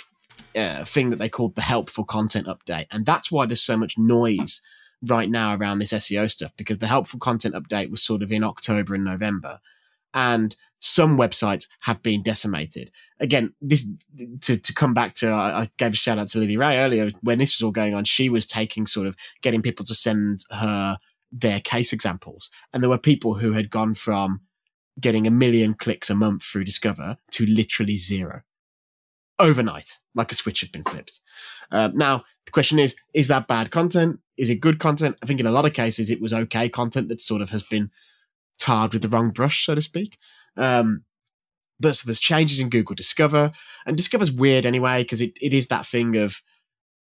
[0.57, 3.97] uh, thing that they called the helpful content update, and that's why there's so much
[3.97, 4.61] noise
[5.07, 8.44] right now around this SEO stuff because the helpful content update was sort of in
[8.44, 9.61] October and November,
[10.12, 12.90] and some websites have been decimated.
[13.18, 13.90] Again, this
[14.42, 17.11] to to come back to I, I gave a shout out to Lily Ray earlier
[17.23, 18.05] when this was all going on.
[18.05, 20.99] She was taking sort of getting people to send her
[21.35, 24.40] their case examples, and there were people who had gone from
[25.01, 28.42] getting a million clicks a month through Discover to literally zero
[29.40, 31.20] overnight, like a switch had been flipped.
[31.70, 34.20] Uh, now the question is: Is that bad content?
[34.37, 35.16] Is it good content?
[35.23, 37.62] I think in a lot of cases it was okay content that sort of has
[37.62, 37.90] been
[38.59, 40.18] tarred with the wrong brush, so to speak.
[40.57, 41.05] Um,
[41.81, 43.53] but so there's changes in Google Discover,
[43.87, 46.40] and Discover's weird anyway because it, it is that thing of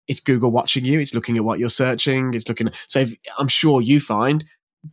[0.07, 0.99] it's Google watching you.
[0.99, 2.33] It's looking at what you're searching.
[2.33, 2.69] It's looking.
[2.87, 4.43] So if, I'm sure you find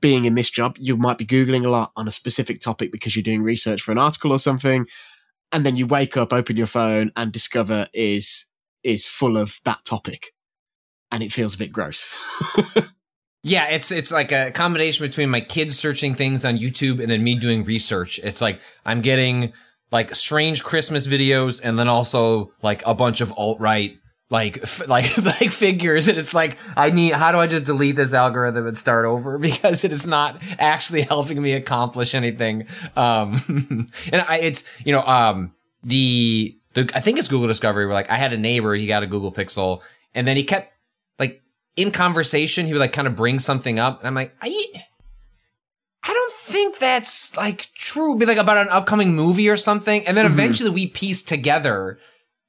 [0.00, 3.14] being in this job, you might be Googling a lot on a specific topic because
[3.14, 4.86] you're doing research for an article or something.
[5.52, 8.46] And then you wake up, open your phone and discover is,
[8.82, 10.32] is full of that topic.
[11.10, 12.16] And it feels a bit gross.
[13.44, 17.24] Yeah, it's it's like a combination between my kids searching things on YouTube and then
[17.24, 18.20] me doing research.
[18.22, 19.52] It's like I'm getting
[19.90, 23.98] like strange Christmas videos and then also like a bunch of alt right
[24.32, 27.96] like f- like like figures and it's like I need how do I just delete
[27.96, 32.66] this algorithm and start over because it is not actually helping me accomplish anything.
[32.96, 35.52] Um and I it's you know um
[35.84, 39.02] the the I think it's Google Discovery where like I had a neighbor, he got
[39.02, 39.82] a Google Pixel
[40.14, 40.72] and then he kept
[41.18, 41.42] like
[41.76, 44.66] in conversation, he would like kind of bring something up, and I'm like, I,
[46.02, 48.16] I don't think that's like true.
[48.16, 50.34] Be like about an upcoming movie or something, and then mm-hmm.
[50.34, 51.98] eventually we pieced together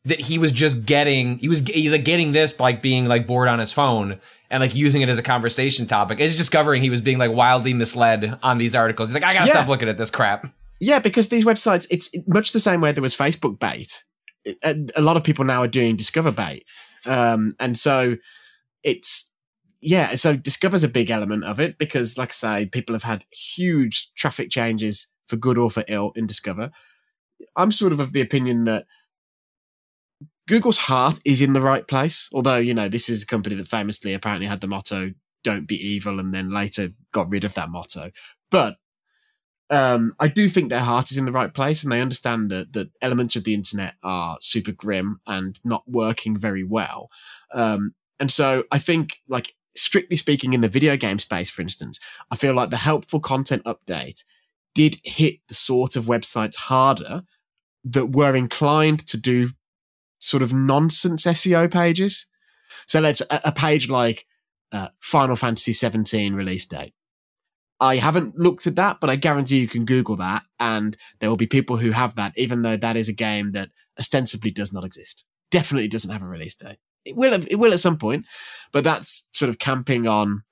[0.06, 3.26] that he was just getting, he was he's like getting this by like being like
[3.26, 6.20] bored on his phone and like using it as a conversation topic.
[6.20, 9.10] It's discovering he was being like wildly misled on these articles.
[9.10, 9.54] He's like, I gotta yeah.
[9.54, 10.48] stop looking at this crap.
[10.80, 14.04] Yeah, because these websites, it's much the same way there was Facebook bait.
[14.64, 16.66] A lot of people now are doing Discover bait,
[17.06, 18.18] um, and so
[18.84, 19.32] it's
[19.80, 23.26] yeah, so Discover's a big element of it because, like I say, people have had
[23.32, 26.72] huge traffic changes for good or for ill in Discover.
[27.56, 28.86] I'm sort of of the opinion that
[30.48, 33.68] Google's heart is in the right place, although, you know, this is a company that
[33.68, 37.70] famously apparently had the motto, don't be evil, and then later got rid of that
[37.70, 38.12] motto.
[38.52, 38.76] But
[39.70, 42.74] um, I do think their heart is in the right place and they understand that,
[42.74, 47.10] that elements of the internet are super grim and not working very well.
[47.54, 52.00] Um, and so I think, like, strictly speaking, in the video game space, for instance,
[52.30, 54.24] I feel like the helpful content update
[54.76, 57.24] did hit the sort of websites harder
[57.86, 59.50] that were inclined to do
[60.24, 62.28] sort of nonsense SEO pages.
[62.88, 64.26] So let's a, a page like
[64.72, 66.94] uh, Final Fantasy 17 release date.
[67.82, 71.36] I haven't looked at that, but I guarantee you can Google that and there will
[71.36, 74.86] be people who have that, even though that is a game that ostensibly does not
[74.86, 75.26] exist.
[75.52, 76.78] Definitely doesn't have a release date.
[77.04, 78.26] It will, have, it will at some point,
[78.72, 80.44] but that's sort of camping on,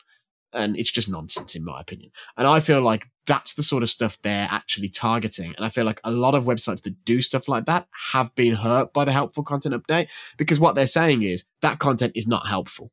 [0.54, 2.12] and it's just nonsense in my opinion.
[2.38, 5.54] And I feel like that's the sort of stuff they're actually targeting.
[5.56, 8.54] And I feel like a lot of websites that do stuff like that have been
[8.54, 12.48] hurt by the helpful content update because what they're saying is that content is not
[12.48, 12.92] helpful.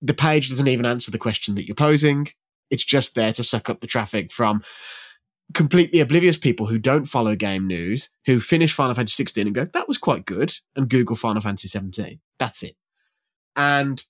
[0.00, 2.28] The page doesn't even answer the question that you're posing.
[2.70, 4.62] It's just there to suck up the traffic from
[5.54, 9.64] completely oblivious people who don't follow game news, who finish Final Fantasy 16 and go,
[9.64, 12.20] that was quite good, and Google Final Fantasy 17.
[12.38, 12.76] That's it.
[13.56, 14.04] And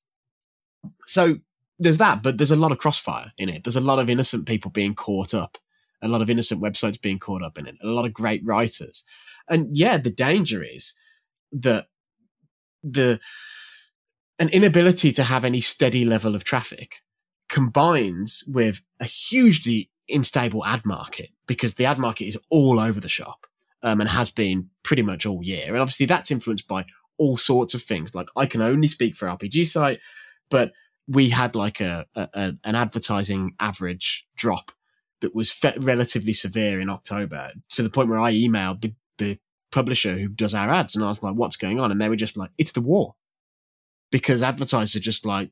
[1.07, 1.39] so
[1.79, 3.65] there's that, but there's a lot of crossfire in it.
[3.65, 5.59] There's a lot of innocent people being caught up,
[6.03, 9.05] a lot of innocent websites being caught up in it, a lot of great writers.
[9.49, 10.95] And yeah, the danger is
[11.53, 11.87] that
[12.83, 13.21] the
[14.39, 17.03] an inability to have any steady level of traffic
[17.49, 23.09] combines with a hugely unstable ad market because the ad market is all over the
[23.09, 23.47] shop
[23.83, 25.67] um, and has been pretty much all year.
[25.67, 26.85] And obviously that's influenced by
[27.17, 28.15] all sorts of things.
[28.15, 29.99] Like I can only speak for RPG site,
[30.51, 30.73] but
[31.09, 34.73] we had like a, a an advertising average drop
[35.21, 39.39] that was fe- relatively severe in October to the point where I emailed the, the
[39.73, 41.91] publisher who does our ads and I was like, what's going on?
[41.91, 43.15] And they were just like, it's the war
[44.11, 45.51] because advertisers are just like,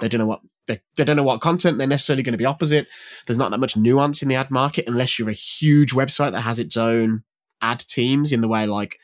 [0.00, 2.44] they don't know what they, they don't know what content they're necessarily going to be
[2.44, 2.88] opposite.
[3.26, 6.42] There's not that much nuance in the ad market unless you're a huge website that
[6.42, 7.24] has its own
[7.60, 8.98] ad teams in the way like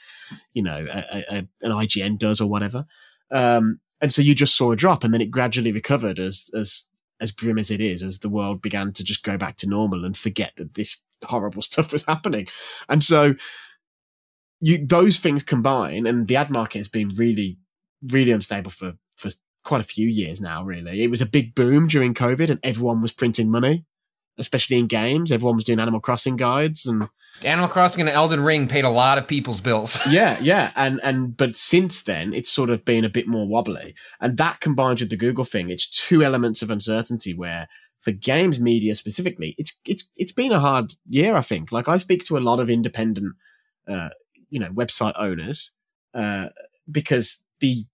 [0.52, 2.86] you know a, a, an IGN does or whatever.
[3.30, 6.90] Um, and so you just saw a drop, and then it gradually recovered as as
[7.22, 10.04] as grim as it is, as the world began to just go back to normal
[10.04, 12.46] and forget that this horrible stuff was happening.
[12.90, 13.34] And so
[14.60, 17.56] you those things combine, and the ad market has been really
[18.12, 19.30] really unstable for for
[19.64, 21.02] quite a few years now, really.
[21.02, 23.86] It was a big boom during COVID and everyone was printing money,
[24.36, 25.32] especially in games.
[25.32, 27.08] Everyone was doing Animal Crossing guides and
[27.42, 29.98] Animal Crossing and Elden Ring paid a lot of people's bills.
[30.08, 30.70] yeah, yeah.
[30.76, 33.94] And and but since then it's sort of been a bit more wobbly.
[34.20, 37.68] And that combined with the Google thing, it's two elements of uncertainty where
[38.00, 41.72] for games media specifically, it's it's it's been a hard year, I think.
[41.72, 43.34] Like I speak to a lot of independent
[43.88, 44.10] uh,
[44.50, 45.72] you know, website owners,
[46.14, 46.48] uh,
[46.90, 47.84] because the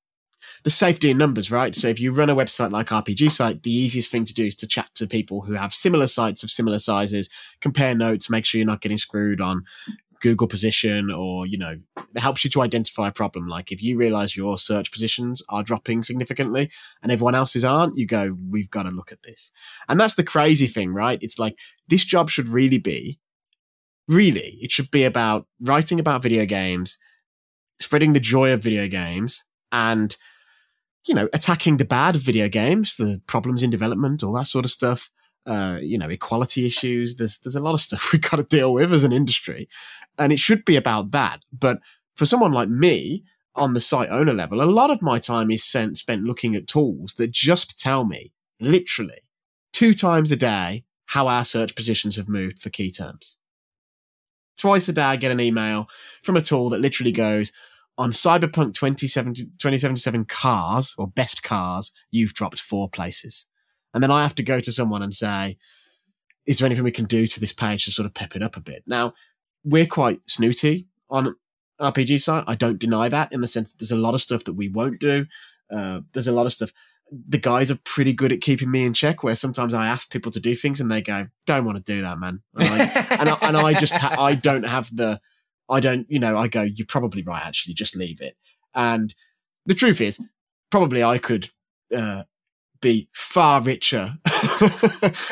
[0.65, 1.75] the safety in numbers, right?
[1.75, 4.55] So if you run a website like RPG site, the easiest thing to do is
[4.57, 8.59] to chat to people who have similar sites of similar sizes, compare notes, make sure
[8.59, 9.65] you're not getting screwed on
[10.21, 11.77] Google position or, you know,
[12.15, 13.49] it helps you to identify a problem.
[13.49, 16.71] Like if you realize your search positions are dropping significantly
[17.03, 19.51] and everyone else's aren't, you go, we've got to look at this.
[19.89, 21.19] And that's the crazy thing, right?
[21.23, 21.57] It's like
[21.89, 23.19] this job should really be,
[24.09, 26.99] really, it should be about writing about video games,
[27.79, 30.17] spreading the joy of video games and
[31.07, 34.65] you know, attacking the bad of video games, the problems in development, all that sort
[34.65, 35.11] of stuff.
[35.47, 37.17] Uh, you know, equality issues.
[37.17, 39.69] There's there's a lot of stuff we've got to deal with as an industry,
[40.19, 41.43] and it should be about that.
[41.53, 41.81] But
[42.17, 45.65] for someone like me, on the site owner level, a lot of my time is
[45.65, 49.21] spent spent looking at tools that just tell me literally
[49.73, 53.37] two times a day how our search positions have moved for key terms.
[54.57, 55.89] Twice a day, I get an email
[56.23, 57.53] from a tool that literally goes,
[58.01, 63.45] on Cyberpunk 2077 cars or best cars, you've dropped four places.
[63.93, 65.59] And then I have to go to someone and say,
[66.47, 68.57] is there anything we can do to this page to sort of pep it up
[68.57, 68.85] a bit?
[68.87, 69.13] Now,
[69.65, 71.35] we're quite snooty on
[71.79, 72.45] RPG site.
[72.47, 74.69] I don't deny that in the sense that there's a lot of stuff that we
[74.71, 75.27] won't do.
[75.71, 76.73] Uh, there's a lot of stuff.
[77.13, 79.23] The guys are pretty good at keeping me in check.
[79.23, 82.01] Where sometimes I ask people to do things and they go, "Don't want to do
[82.01, 85.21] that, man," and I, and I, and I just ha- I don't have the
[85.71, 88.37] I don't, you know, I go, you're probably right, actually, just leave it.
[88.75, 89.15] And
[89.67, 90.19] the truth is,
[90.71, 91.51] probably I could
[91.95, 92.25] uh,
[92.81, 94.19] be far richer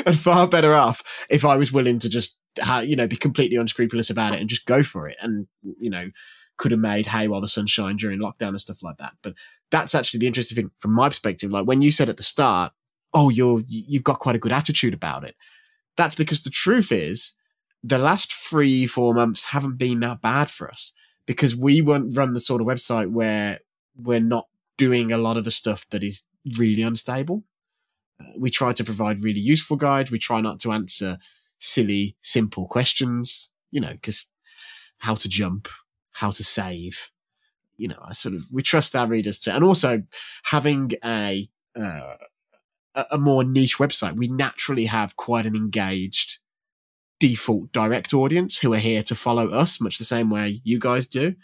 [0.06, 2.38] and far better off if I was willing to just,
[2.82, 5.16] you know, be completely unscrupulous about it and just go for it.
[5.20, 6.10] And, you know,
[6.56, 9.12] could have made hay while the sun shined during lockdown and stuff like that.
[9.22, 9.34] But
[9.70, 11.50] that's actually the interesting thing from my perspective.
[11.50, 12.72] Like when you said at the start,
[13.14, 15.36] oh, you're, you've got quite a good attitude about it.
[15.96, 17.34] That's because the truth is,
[17.82, 20.92] the last three, four months haven't been that bad for us
[21.26, 23.60] because we won't run the sort of website where
[23.96, 26.24] we're not doing a lot of the stuff that is
[26.56, 27.44] really unstable.
[28.20, 30.10] Uh, we try to provide really useful guides.
[30.10, 31.18] We try not to answer
[31.58, 34.26] silly, simple questions, you know, because
[34.98, 35.68] how to jump,
[36.12, 37.10] how to save,
[37.76, 40.02] you know, I sort of, we trust our readers to, and also
[40.44, 42.14] having a, uh,
[43.10, 46.37] a more niche website, we naturally have quite an engaged
[47.20, 51.06] default direct audience who are here to follow us, much the same way you guys
[51.06, 51.34] do.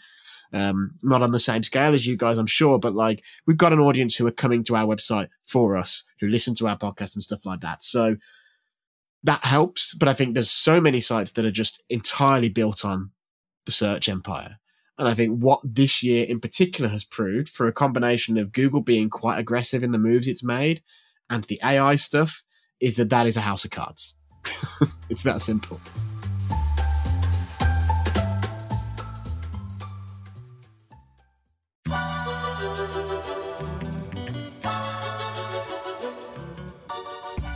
[0.53, 3.73] Um, not on the same scale as you guys, I'm sure, but like we've got
[3.73, 7.15] an audience who are coming to our website for us, who listen to our podcast
[7.15, 7.83] and stuff like that.
[7.83, 8.15] So
[9.23, 9.93] that helps.
[9.93, 13.11] But I think there's so many sites that are just entirely built on
[13.65, 14.59] the search empire.
[14.97, 18.81] And I think what this year in particular has proved for a combination of Google
[18.81, 20.81] being quite aggressive in the moves it's made
[21.29, 22.43] and the AI stuff
[22.79, 24.14] is that that is a house of cards.
[25.09, 25.79] it's that simple.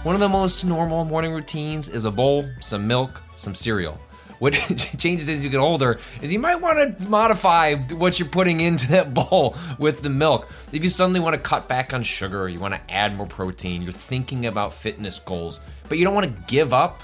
[0.04, 4.00] One of the most normal morning routines is a bowl, some milk, some cereal.
[4.40, 4.54] What
[4.98, 8.88] changes as you get older is you might want to modify what you're putting into
[8.90, 10.50] that bowl with the milk.
[10.72, 13.82] If you suddenly want to cut back on sugar, you want to add more protein,
[13.82, 17.02] you're thinking about fitness goals, but you don't want to give up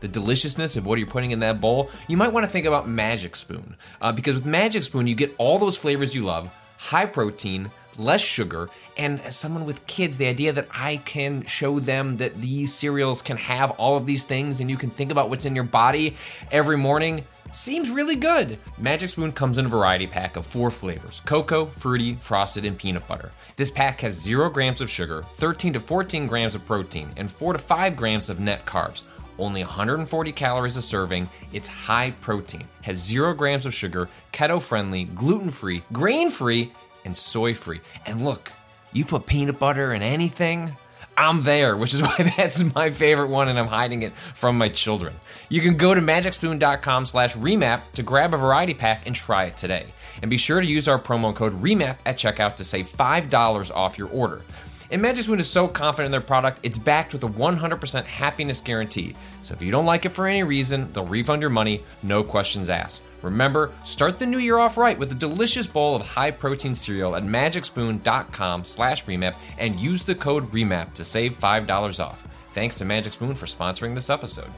[0.00, 2.88] the deliciousness of what you're putting in that bowl, you might want to think about
[2.88, 3.76] Magic Spoon.
[4.00, 8.20] Uh, because with Magic Spoon, you get all those flavors you love, high protein, less
[8.20, 12.72] sugar, and as someone with kids, the idea that I can show them that these
[12.72, 15.64] cereals can have all of these things and you can think about what's in your
[15.64, 16.16] body
[16.50, 18.58] every morning seems really good.
[18.78, 23.06] Magic Spoon comes in a variety pack of four flavors cocoa, fruity, frosted, and peanut
[23.06, 23.30] butter.
[23.56, 27.54] This pack has 0 grams of sugar, 13 to 14 grams of protein, and 4
[27.54, 29.04] to 5 grams of net carbs
[29.38, 31.28] only 140 calories a serving.
[31.52, 36.72] It's high protein, has zero grams of sugar, keto friendly, gluten free, grain free,
[37.06, 37.80] and soy free.
[38.04, 38.52] And look,
[38.92, 40.76] you put peanut butter in anything,
[41.16, 44.68] I'm there, which is why that's my favorite one, and I'm hiding it from my
[44.68, 45.14] children.
[45.48, 49.56] You can go to magicspoon.com slash remap to grab a variety pack and try it
[49.56, 49.86] today.
[50.20, 53.98] And be sure to use our promo code REMAP at checkout to save $5 off
[53.98, 54.42] your order.
[54.90, 58.60] And Magic Spoon is so confident in their product, it's backed with a 100% happiness
[58.60, 59.16] guarantee.
[59.42, 62.68] So if you don't like it for any reason, they'll refund your money, no questions
[62.68, 63.02] asked.
[63.22, 67.24] Remember, start the new year off right with a delicious bowl of high-protein cereal at
[67.24, 72.26] magicspoon.com slash remap and use the code REMAP to save $5 off.
[72.52, 74.50] Thanks to Magic Spoon for sponsoring this episode.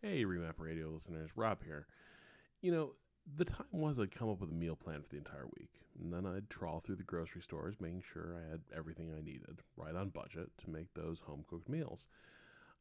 [0.00, 1.86] Hey, Remap Radio listeners, Rob here.
[2.62, 2.92] You know,
[3.36, 5.70] the time was I'd come up with a meal plan for the entire week,
[6.00, 9.62] and then I'd trawl through the grocery stores, making sure I had everything I needed,
[9.76, 12.06] right on budget, to make those home cooked meals.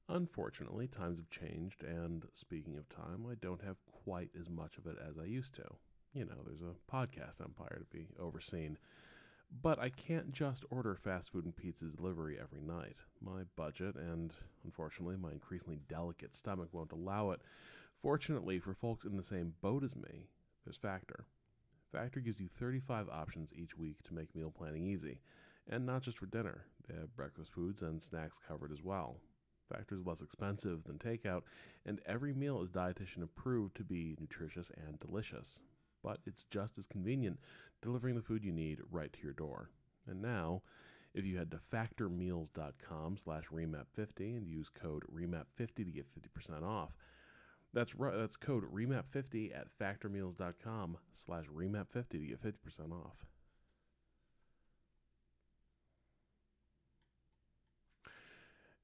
[0.09, 4.85] Unfortunately, times have changed, and speaking of time, I don't have quite as much of
[4.85, 5.65] it as I used to.
[6.13, 8.77] You know, there's a podcast empire to be overseen.
[9.61, 12.97] But I can't just order fast food and pizza delivery every night.
[13.21, 14.33] My budget and,
[14.63, 17.41] unfortunately, my increasingly delicate stomach won't allow it.
[18.01, 20.27] Fortunately, for folks in the same boat as me,
[20.67, 21.25] there's Factor.
[21.93, 25.21] Factor gives you 35 options each week to make meal planning easy.
[25.65, 29.21] And not just for dinner, they have breakfast foods and snacks covered as well.
[29.71, 31.43] Factor is less expensive than takeout,
[31.85, 35.59] and every meal is dietitian approved to be nutritious and delicious.
[36.03, 37.39] but it's just as convenient,
[37.81, 39.69] delivering the food you need right to your door.
[40.07, 40.61] And now,
[41.13, 46.91] if you head to factormeals.com slash remap50 and use code remap50 to get 50% off,
[47.77, 47.93] that's.
[47.99, 53.25] That's code remap50 at factormeals.com slash remap50 to get 50% off.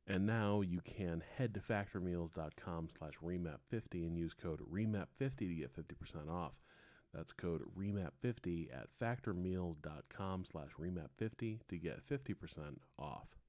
[0.05, 5.73] And now you can head to factormeals.com slash remap50 and use code remap50 to get
[5.73, 6.61] 50% off.
[7.13, 13.42] That's code remap50 at factormeals.com slash remap50 to get 50% off.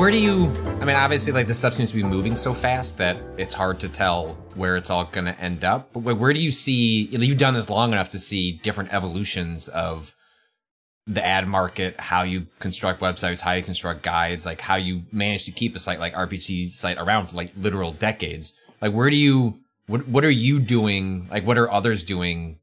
[0.00, 0.46] Where do you?
[0.80, 3.80] I mean, obviously, like this stuff seems to be moving so fast that it's hard
[3.80, 5.92] to tell where it's all going to end up.
[5.92, 7.02] But where do you see?
[7.02, 10.14] You know, you've done this long enough to see different evolutions of
[11.06, 15.44] the ad market, how you construct websites, how you construct guides, like how you manage
[15.44, 18.54] to keep a site like RPG site around for like literal decades.
[18.80, 19.58] Like, where do you?
[19.86, 21.28] What What are you doing?
[21.30, 22.58] Like, what are others doing?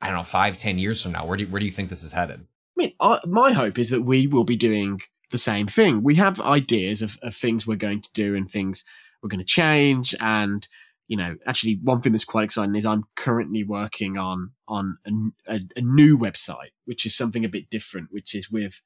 [0.00, 1.26] I don't know, five, ten years from now.
[1.26, 2.38] Where do you, Where do you think this is headed?
[2.38, 5.00] I mean, I, my hope is that we will be doing
[5.30, 6.02] the same thing.
[6.02, 8.84] We have ideas of, of things we're going to do and things
[9.22, 10.14] we're going to change.
[10.20, 10.66] And,
[11.06, 15.54] you know, actually one thing that's quite exciting is I'm currently working on, on a,
[15.54, 18.80] a, a new website, which is something a bit different, which is with,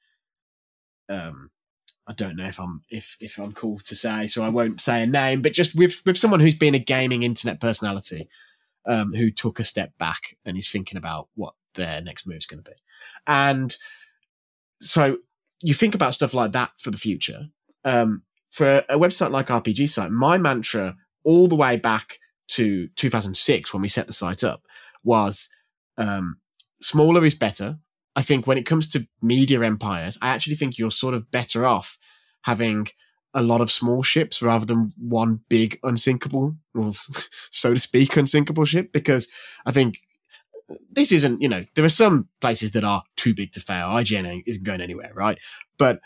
[1.09, 1.51] um,
[2.07, 5.03] I don't know if I'm if if I'm cool to say, so I won't say
[5.03, 8.29] a name, but just with with someone who's been a gaming internet personality,
[8.87, 12.47] um, who took a step back and is thinking about what their next move is
[12.47, 12.77] going to be,
[13.29, 13.77] and
[14.81, 15.19] so
[15.63, 17.49] you think about stuff like that for the future.
[17.85, 23.73] Um, for a website like RPG Site, my mantra all the way back to 2006
[23.73, 24.67] when we set the site up
[25.05, 25.49] was
[25.97, 26.37] um,
[26.81, 27.79] smaller is better.
[28.15, 31.65] I think when it comes to media empires, I actually think you're sort of better
[31.65, 31.97] off
[32.43, 32.89] having
[33.35, 36.95] a lot of small ships rather than one big unsinkable, well,
[37.51, 38.93] so to speak, unsinkable ship.
[38.93, 39.31] Because
[39.65, 40.01] I think
[40.91, 43.89] this isn't, you know, there are some places that are too big to fail.
[43.89, 45.39] IGN isn't going anywhere, right?
[45.79, 46.01] But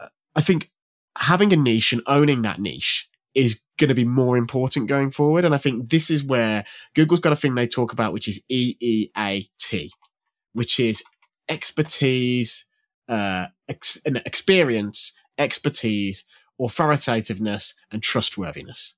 [0.00, 0.70] uh, I think
[1.18, 5.44] having a niche and owning that niche is going to be more important going forward.
[5.44, 6.64] And I think this is where
[6.94, 9.90] Google's got a thing they talk about, which is EEAT,
[10.52, 11.02] which is
[11.48, 12.66] expertise,
[13.08, 16.24] uh, ex- experience, expertise,
[16.60, 18.96] authoritativeness, and trustworthiness.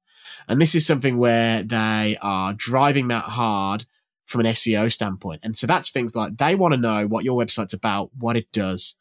[0.49, 3.87] And this is something where they are driving that hard
[4.27, 5.41] from an SEO standpoint.
[5.43, 8.51] And so that's things like they want to know what your website's about, what it
[8.53, 8.99] does,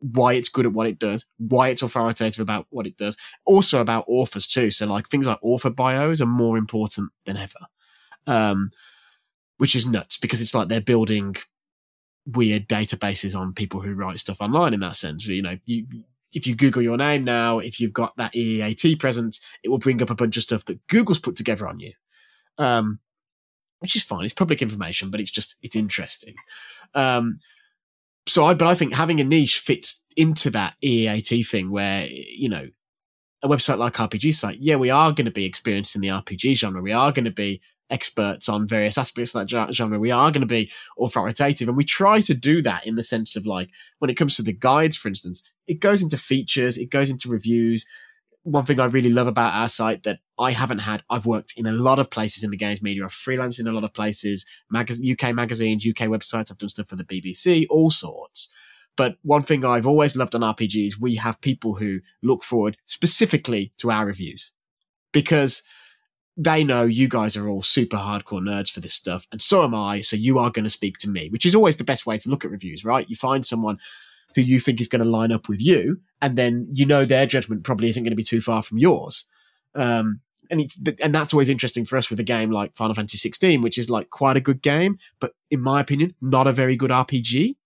[0.00, 3.80] why it's good at what it does, why it's authoritative about what it does, also
[3.80, 4.70] about authors too.
[4.70, 7.58] So like things like author bios are more important than ever.
[8.26, 8.70] Um,
[9.58, 11.34] which is nuts because it's like they're building
[12.26, 15.26] weird databases on people who write stuff online in that sense.
[15.26, 15.86] You know, you,
[16.34, 20.02] if you Google your name now, if you've got that EEAT presence, it will bring
[20.02, 21.92] up a bunch of stuff that Google's put together on you.
[22.58, 22.98] Um,
[23.80, 24.24] which is fine.
[24.24, 26.34] It's public information, but it's just it's interesting.
[26.94, 27.40] Um,
[28.28, 32.48] so I, but I think having a niche fits into that EEAT thing where you
[32.48, 32.68] know
[33.42, 36.56] a website like RPG site, yeah, we are going to be experienced in the RPG
[36.56, 36.80] genre.
[36.80, 37.60] We are going to be
[37.90, 39.98] experts on various aspects of that genre.
[39.98, 43.36] We are going to be authoritative, and we try to do that in the sense
[43.36, 46.90] of like when it comes to the guides, for instance, it goes into features, it
[46.90, 47.86] goes into reviews,
[48.46, 51.66] one thing I really love about our site that I haven't had, I've worked in
[51.66, 53.04] a lot of places in the games media.
[53.04, 56.50] I've freelanced in a lot of places, mag- UK magazines, UK websites.
[56.50, 58.48] I've done stuff for the BBC, all sorts.
[58.96, 63.72] But one thing I've always loved on RPGs, we have people who look forward specifically
[63.78, 64.52] to our reviews
[65.12, 65.64] because
[66.36, 69.26] they know you guys are all super hardcore nerds for this stuff.
[69.32, 70.02] And so am I.
[70.02, 72.28] So you are going to speak to me, which is always the best way to
[72.28, 73.08] look at reviews, right?
[73.08, 73.78] You find someone
[74.36, 77.26] who you think is going to line up with you, and then you know their
[77.26, 79.26] judgment probably isn't going to be too far from yours.
[79.74, 80.20] Um,
[80.50, 83.62] and it's and that's always interesting for us with a game like Final Fantasy 16,
[83.62, 86.90] which is like quite a good game, but in my opinion, not a very good
[86.90, 87.56] RPG.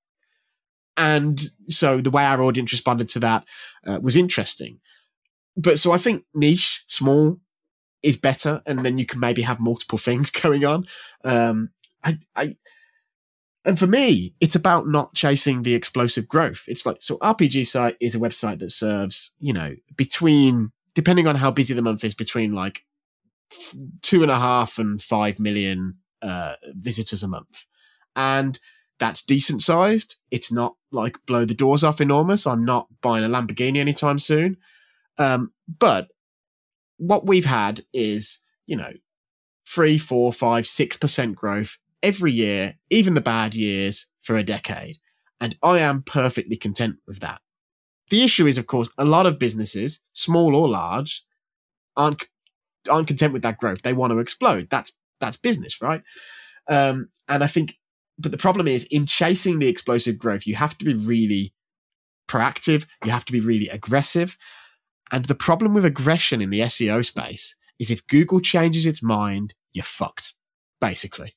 [0.96, 3.44] And so the way our audience responded to that
[3.86, 4.80] uh, was interesting.
[5.56, 7.38] But so I think niche, small,
[8.02, 10.86] is better, and then you can maybe have multiple things going on.
[11.24, 11.70] Um,
[12.02, 12.56] I, I
[13.64, 16.64] and for me, it's about not chasing the explosive growth.
[16.66, 21.36] It's like, so RPG site is a website that serves, you know, between, depending on
[21.36, 22.84] how busy the month is, between like
[24.00, 27.66] two and a half and five million uh, visitors a month.
[28.16, 28.58] And
[28.98, 30.16] that's decent sized.
[30.30, 32.46] It's not like blow the doors off enormous.
[32.46, 34.56] I'm not buying a Lamborghini anytime soon.
[35.18, 36.08] Um, but
[36.96, 38.92] what we've had is, you know,
[39.66, 44.98] three, four, five, six percent growth every year, even the bad years, for a decade.
[45.40, 47.40] And I am perfectly content with that.
[48.10, 51.24] The issue is, of course, a lot of businesses, small or large,
[51.96, 52.24] aren't
[52.90, 53.82] aren't content with that growth.
[53.82, 54.68] They want to explode.
[54.70, 56.02] That's that's business, right?
[56.68, 57.78] Um, and I think,
[58.18, 61.52] but the problem is in chasing the explosive growth, you have to be really
[62.28, 62.86] proactive.
[63.04, 64.36] You have to be really aggressive.
[65.12, 69.54] And the problem with aggression in the SEO space is if Google changes its mind,
[69.72, 70.34] you're fucked,
[70.80, 71.34] basically.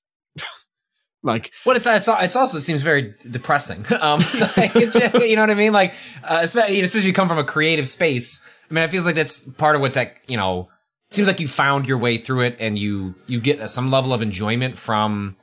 [1.24, 3.86] Like, well, it's, it's it's also seems very depressing.
[4.02, 4.22] Um,
[4.58, 5.72] like you know what I mean?
[5.72, 5.94] Like,
[6.24, 8.42] uh, especially especially you come from a creative space.
[8.70, 10.70] I mean, it feels like that's part of what's like, you know,
[11.14, 14.22] seems like you found your way through it and you you get some level of
[14.22, 15.36] enjoyment from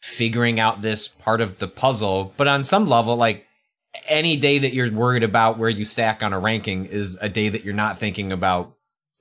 [0.00, 3.44] figuring out this part of the puzzle but on some level like
[4.08, 7.48] any day that you're worried about where you stack on a ranking is a day
[7.48, 8.74] that you're not thinking about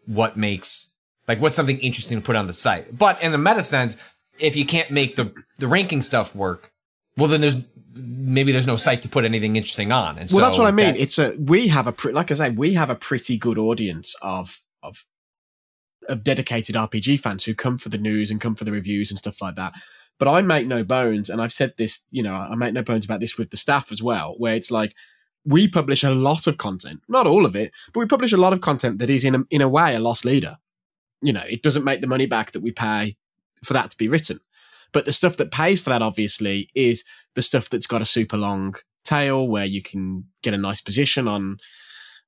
[0.06, 0.92] what makes
[1.28, 3.98] like what's something interesting to put on the site but in the meta sense
[4.40, 6.72] if you can't make the the ranking stuff work
[7.18, 7.58] well then there's
[7.94, 10.72] maybe there's no site to put anything interesting on and well so that's what i
[10.72, 13.38] mean that, it's a we have a pre- like i say we have a pretty
[13.38, 15.06] good audience of of
[16.10, 19.18] of dedicated RPG fans who come for the news and come for the reviews and
[19.18, 19.74] stuff like that.
[20.18, 23.06] But I make no bones, and I've said this, you know, I make no bones
[23.06, 24.96] about this with the staff as well, where it's like
[25.44, 28.54] we publish a lot of content, not all of it, but we publish a lot
[28.54, 30.58] of content that is in a, in a way a loss leader.
[31.22, 33.18] You know, it doesn't make the money back that we pay
[33.66, 34.40] for that to be written.
[34.94, 37.04] But the stuff that pays for that, obviously, is
[37.34, 41.28] the stuff that's got a super long tail where you can get a nice position
[41.28, 41.58] on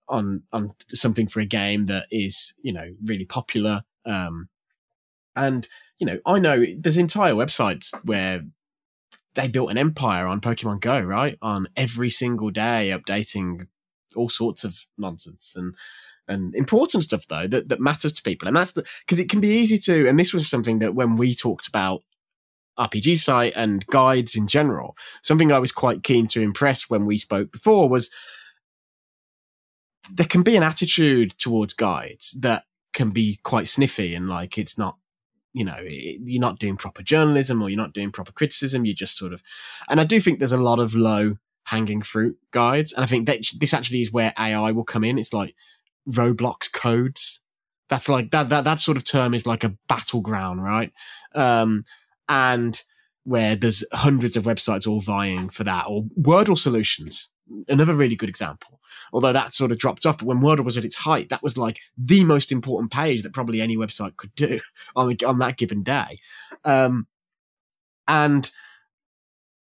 [0.08, 4.48] on on something for a game that is you know really popular um
[5.36, 5.68] and
[6.00, 8.42] you know i know there's entire websites where
[9.36, 13.68] they built an empire on pokemon go right on every single day updating
[14.18, 15.76] all sorts of nonsense and
[16.28, 18.48] and important stuff though that, that matters to people.
[18.48, 21.34] And that's because it can be easy to and this was something that when we
[21.34, 22.04] talked about
[22.80, 27.18] rpg site and guides in general something i was quite keen to impress when we
[27.18, 28.12] spoke before was
[30.12, 34.78] there can be an attitude towards guides that can be quite sniffy and like it's
[34.78, 34.98] not
[35.54, 39.18] you know you're not doing proper journalism or you're not doing proper criticism you're just
[39.18, 39.42] sort of
[39.90, 41.36] and i do think there's a lot of low
[41.68, 45.18] hanging fruit guides and i think that this actually is where ai will come in
[45.18, 45.56] it's like
[46.10, 47.42] roblox codes
[47.90, 50.92] that's like that that that sort of term is like a battleground right
[51.36, 51.84] um
[52.30, 52.84] and
[53.24, 57.32] where there's hundreds of websites all vying for that or wordle solutions
[57.68, 58.78] another really good example
[59.14, 60.18] although that sort of dropped off.
[60.18, 63.34] But when Wordle was at its height, that was like the most important page that
[63.34, 64.60] probably any website could do
[64.96, 66.20] on on that given day.
[66.64, 67.08] Um,
[68.08, 68.50] and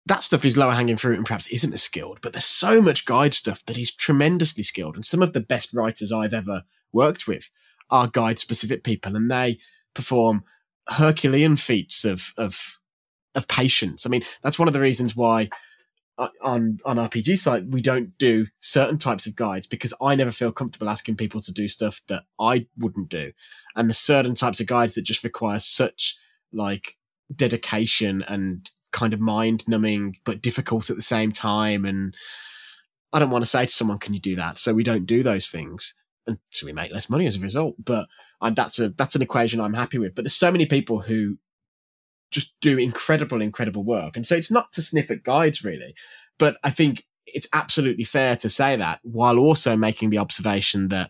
[0.07, 3.05] that stuff is lower hanging fruit and perhaps isn't as skilled, but there's so much
[3.05, 4.95] guide stuff that is tremendously skilled.
[4.95, 7.49] And some of the best writers I've ever worked with
[7.89, 9.59] are guide specific people and they
[9.93, 10.43] perform
[10.87, 12.79] Herculean feats of, of,
[13.35, 14.05] of patience.
[14.05, 15.49] I mean, that's one of the reasons why
[16.17, 20.31] uh, on on RPG site, we don't do certain types of guides because I never
[20.31, 23.33] feel comfortable asking people to do stuff that I wouldn't do,
[23.75, 26.17] and the certain types of guides that just require such
[26.51, 26.97] like
[27.35, 28.67] dedication and
[28.97, 31.85] kind of mind numbing but difficult at the same time.
[31.85, 32.15] And
[33.13, 35.23] I don't want to say to someone, "Can you do that?" So we don't do
[35.23, 35.93] those things,
[36.25, 37.75] and so we make less money as a result.
[37.77, 38.07] But
[38.41, 40.15] that's a that's an equation I'm happy with.
[40.15, 41.37] But there's so many people who
[42.31, 44.17] just do incredible, incredible work.
[44.17, 45.95] And so it's not to sniff at guides really,
[46.37, 51.09] but I think it's absolutely fair to say that while also making the observation that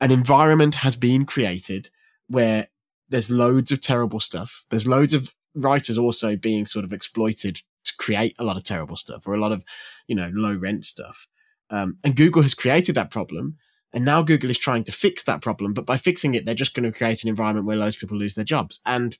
[0.00, 1.90] an environment has been created
[2.28, 2.68] where
[3.10, 4.64] there's loads of terrible stuff.
[4.70, 8.96] There's loads of writers also being sort of exploited to create a lot of terrible
[8.96, 9.64] stuff or a lot of,
[10.06, 11.26] you know, low rent stuff.
[11.70, 13.56] Um, and Google has created that problem.
[13.92, 15.72] And now Google is trying to fix that problem.
[15.72, 18.18] But by fixing it, they're just going to create an environment where loads of people
[18.18, 18.80] lose their jobs.
[18.84, 19.16] And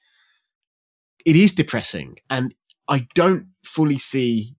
[1.24, 2.16] it is depressing.
[2.28, 2.54] And
[2.88, 4.56] I don't fully see,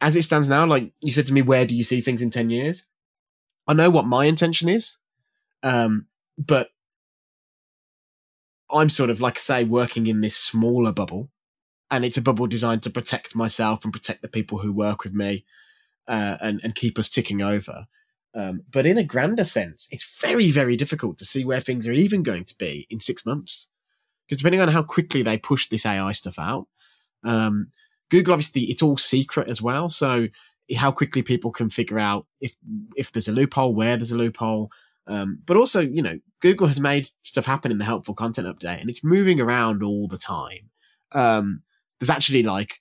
[0.00, 2.30] as it stands now, like you said to me, where do you see things in
[2.30, 2.86] 10 years?
[3.66, 4.98] I know what my intention is.
[5.62, 6.06] Um,
[6.38, 6.70] but
[8.72, 11.30] I'm sort of, like I say, working in this smaller bubble.
[11.90, 15.12] And it's a bubble designed to protect myself and protect the people who work with
[15.12, 15.44] me
[16.08, 17.84] uh, and, and keep us ticking over.
[18.34, 21.92] Um, but in a grander sense, it's very, very difficult to see where things are
[21.92, 23.68] even going to be in six months
[24.26, 26.66] because depending on how quickly they push this AI stuff out,
[27.24, 27.68] um,
[28.10, 29.90] Google obviously it's all secret as well.
[29.90, 30.28] So
[30.76, 32.56] how quickly people can figure out if
[32.96, 34.70] if there's a loophole, where there's a loophole.
[35.06, 38.80] Um, but also, you know, Google has made stuff happen in the helpful content update,
[38.80, 40.70] and it's moving around all the time.
[41.12, 41.62] Um,
[41.98, 42.80] there's actually like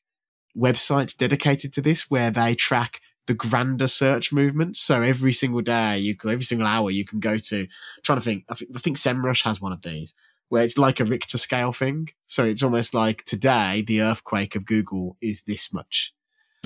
[0.57, 4.75] websites dedicated to this where they track the grander search movement.
[4.77, 7.59] So every single day, you can, every single hour, you can go to.
[7.61, 7.67] I'm
[8.03, 10.13] trying to think, I think, I think SEMrush has one of these
[10.49, 12.09] where it's like a Richter scale thing.
[12.25, 16.13] So it's almost like today, the earthquake of Google is this much.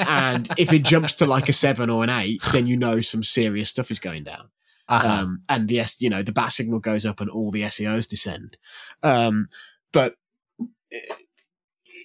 [0.00, 3.22] and if it jumps to like a seven or an eight, then you know some
[3.22, 4.48] serious stuff is going down.
[4.88, 5.08] Uh-huh.
[5.08, 8.08] Um, and the S, you know, the bat signal goes up and all the SEOs
[8.08, 8.56] descend.
[9.02, 9.48] Um,
[9.92, 10.14] but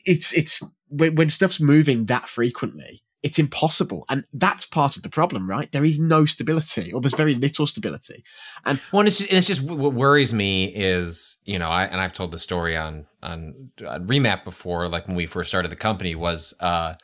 [0.06, 4.04] it's, it's when, when stuff's moving that frequently, it's impossible.
[4.10, 5.72] And that's part of the problem, right?
[5.72, 8.26] There is no stability or there's very little stability.
[8.66, 12.12] And Well, it's just, it's just what worries me is, you know, I, and I've
[12.12, 16.16] told the story on, on, on Remap before, like when we first started the company
[16.16, 16.96] was, uh,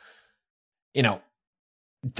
[0.92, 1.22] you know,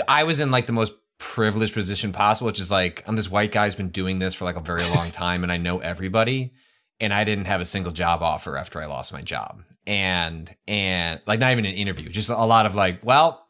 [0.08, 3.52] I was in like the most privileged position possible, which is like, I'm this white
[3.52, 6.54] guy who's been doing this for like a very long time and I know everybody.
[6.98, 9.62] And I didn't have a single job offer after I lost my job.
[9.86, 13.46] And, and like not even an interview, just a lot of like, well,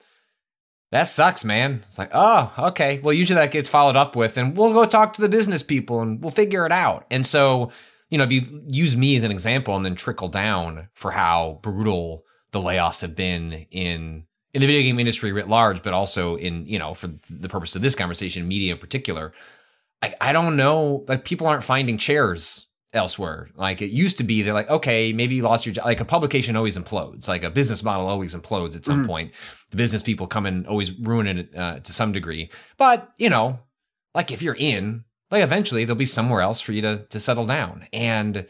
[0.92, 1.80] that sucks, man.
[1.84, 2.98] It's like, oh, okay.
[2.98, 6.00] Well, usually that gets followed up with, and we'll go talk to the business people
[6.00, 7.06] and we'll figure it out.
[7.10, 7.70] And so,
[8.08, 11.60] you know, if you use me as an example and then trickle down for how
[11.62, 16.36] brutal the layoffs have been in in the video game industry writ large, but also
[16.36, 19.32] in, you know, for the purpose of this conversation, media in particular,
[20.02, 23.48] I, I don't know, like people aren't finding chairs elsewhere.
[23.54, 25.84] Like it used to be, they're like, okay, maybe you lost your job.
[25.84, 27.28] Like a publication always implodes.
[27.28, 29.06] Like a business model always implodes at some Mhm.
[29.06, 29.32] point.
[29.70, 32.50] The business people come and always ruin it uh, to some degree.
[32.76, 33.60] But you know,
[34.14, 37.46] like if you're in, like eventually there'll be somewhere else for you to to settle
[37.46, 38.46] down, and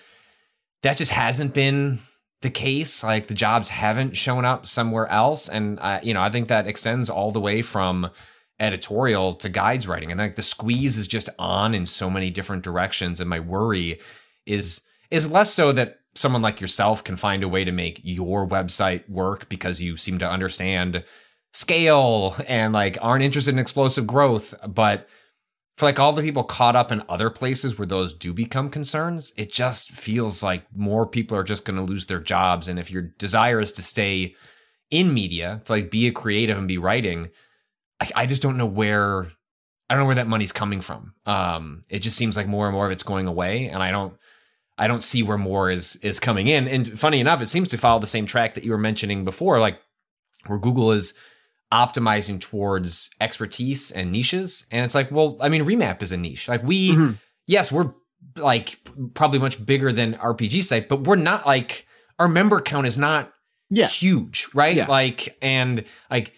[0.82, 1.98] that just hasn't been
[2.42, 3.02] the case.
[3.02, 7.10] Like the jobs haven't shown up somewhere else, and you know, I think that extends
[7.10, 8.10] all the way from
[8.60, 10.10] editorial to guides writing.
[10.10, 13.20] And like the squeeze is just on in so many different directions.
[13.20, 13.98] And my worry
[14.46, 18.46] is is less so that someone like yourself can find a way to make your
[18.46, 21.04] website work because you seem to understand
[21.52, 25.08] scale and like aren't interested in explosive growth, but
[25.80, 29.32] for like all the people caught up in other places where those do become concerns,
[29.38, 32.68] it just feels like more people are just going to lose their jobs.
[32.68, 34.36] And if your desire is to stay
[34.90, 37.30] in media, to like be a creative and be writing,
[37.98, 39.32] I, I just don't know where
[39.88, 41.14] I don't know where that money's coming from.
[41.24, 44.18] Um, it just seems like more and more of it's going away, and I don't
[44.76, 46.68] I don't see where more is is coming in.
[46.68, 49.58] And funny enough, it seems to follow the same track that you were mentioning before,
[49.60, 49.80] like
[50.46, 51.14] where Google is
[51.72, 54.66] optimizing towards expertise and niches.
[54.70, 56.48] And it's like, well, I mean, Remap is a niche.
[56.48, 57.18] Like we, Mhm.
[57.46, 57.92] yes, we're
[58.36, 58.78] like
[59.14, 61.86] probably much bigger than RPG site, but we're not like
[62.18, 63.32] our member count is not
[63.70, 63.86] Yeah.
[63.88, 64.76] huge, right?
[64.76, 64.86] Yeah.
[64.86, 66.32] Like and like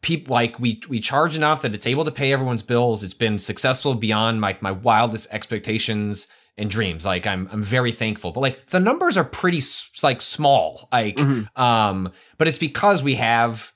[0.00, 3.02] people like we we charge enough that it's able to pay everyone's bills.
[3.04, 6.26] It's been successful beyond my my wildest expectations
[6.58, 7.04] and dreams.
[7.04, 8.32] Like I'm I'm very thankful.
[8.32, 9.62] But like the numbers are pretty
[10.02, 10.88] like small.
[10.92, 11.48] Like Mhm.
[11.58, 13.72] um but it's because we have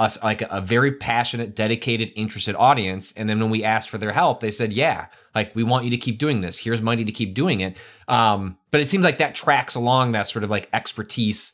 [0.00, 3.12] us like a very passionate, dedicated, interested audience.
[3.12, 5.90] And then when we asked for their help, they said, "Yeah, like we want you
[5.90, 6.58] to keep doing this.
[6.58, 7.76] Here's money to keep doing it."
[8.08, 11.52] Um, but it seems like that tracks along that sort of like expertise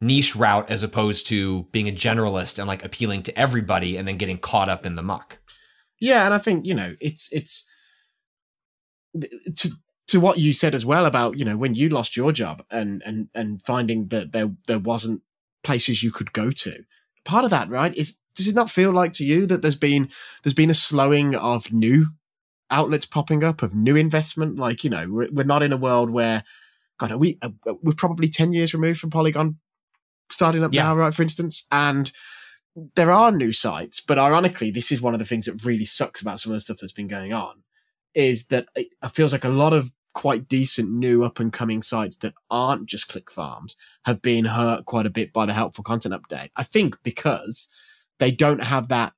[0.00, 4.16] niche route as opposed to being a generalist and like appealing to everybody and then
[4.16, 5.38] getting caught up in the muck.
[6.00, 7.66] Yeah, and I think you know it's it's
[9.56, 9.70] to
[10.06, 13.02] to what you said as well about you know when you lost your job and
[13.04, 15.22] and and finding that there there wasn't
[15.64, 16.84] places you could go to.
[17.28, 20.08] Part of that, right, is does it not feel like to you that there's been
[20.42, 22.06] there's been a slowing of new
[22.70, 24.56] outlets popping up of new investment?
[24.58, 26.42] Like you know we're, we're not in a world where
[26.98, 27.50] God, are we uh,
[27.82, 29.58] we're probably ten years removed from Polygon
[30.30, 30.84] starting up Yeah.
[30.84, 31.14] now, right?
[31.14, 32.10] For instance, and
[32.94, 36.22] there are new sites, but ironically, this is one of the things that really sucks
[36.22, 37.62] about some of the stuff that's been going on
[38.14, 42.16] is that it feels like a lot of quite decent new up and coming sites
[42.18, 46.14] that aren't just click farms have been hurt quite a bit by the helpful content
[46.14, 46.50] update.
[46.56, 47.68] I think because
[48.18, 49.12] they don't have that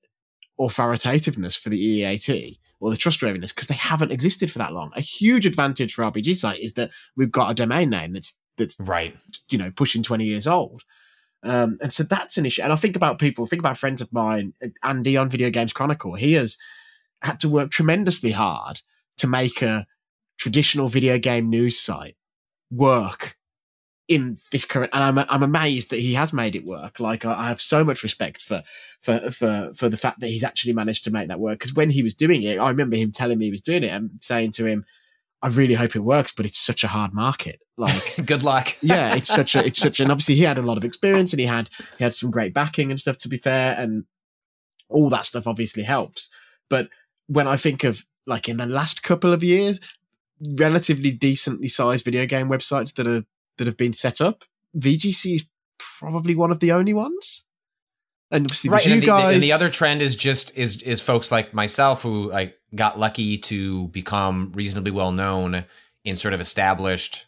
[0.58, 4.90] authoritativeness for the EAT or the trustworthiness because they haven't existed for that long.
[4.94, 8.78] A huge advantage for RPG site is that we've got a domain name that's that's
[8.78, 9.16] Right.
[9.50, 10.82] you know pushing 20 years old
[11.42, 14.12] um, and so that's an issue and i think about people think about friends of
[14.12, 16.58] mine andy on video games chronicle he has
[17.22, 18.82] had to work tremendously hard
[19.16, 19.86] to make a
[20.40, 22.16] traditional video game news site
[22.70, 23.34] work
[24.08, 27.32] in this current and I'm, I'm amazed that he has made it work like I,
[27.32, 28.62] I have so much respect for
[29.02, 31.90] for for for the fact that he's actually managed to make that work because when
[31.90, 34.50] he was doing it i remember him telling me he was doing it and saying
[34.52, 34.84] to him
[35.42, 38.76] i really hope it works but it's such a hard market like Good luck.
[38.82, 41.40] yeah, it's such a it's such an obviously he had a lot of experience and
[41.40, 44.04] he had he had some great backing and stuff to be fair and
[44.90, 46.30] all that stuff obviously helps.
[46.68, 46.90] But
[47.26, 49.80] when I think of like in the last couple of years,
[50.58, 53.24] relatively decently sized video game websites that are
[53.58, 54.44] that have been set up,
[54.76, 55.48] VGC is
[55.98, 57.44] probably one of the only ones.
[58.32, 59.34] And obviously right there's and you the, guys.
[59.34, 63.36] and the other trend is just is is folks like myself who like got lucky
[63.38, 65.64] to become reasonably well known
[66.04, 67.26] in sort of established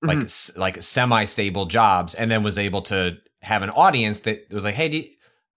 [0.00, 0.24] like Mhm.
[0.24, 4.62] s- like semi stable jobs and then was able to have an audience that was
[4.64, 5.08] like hey you-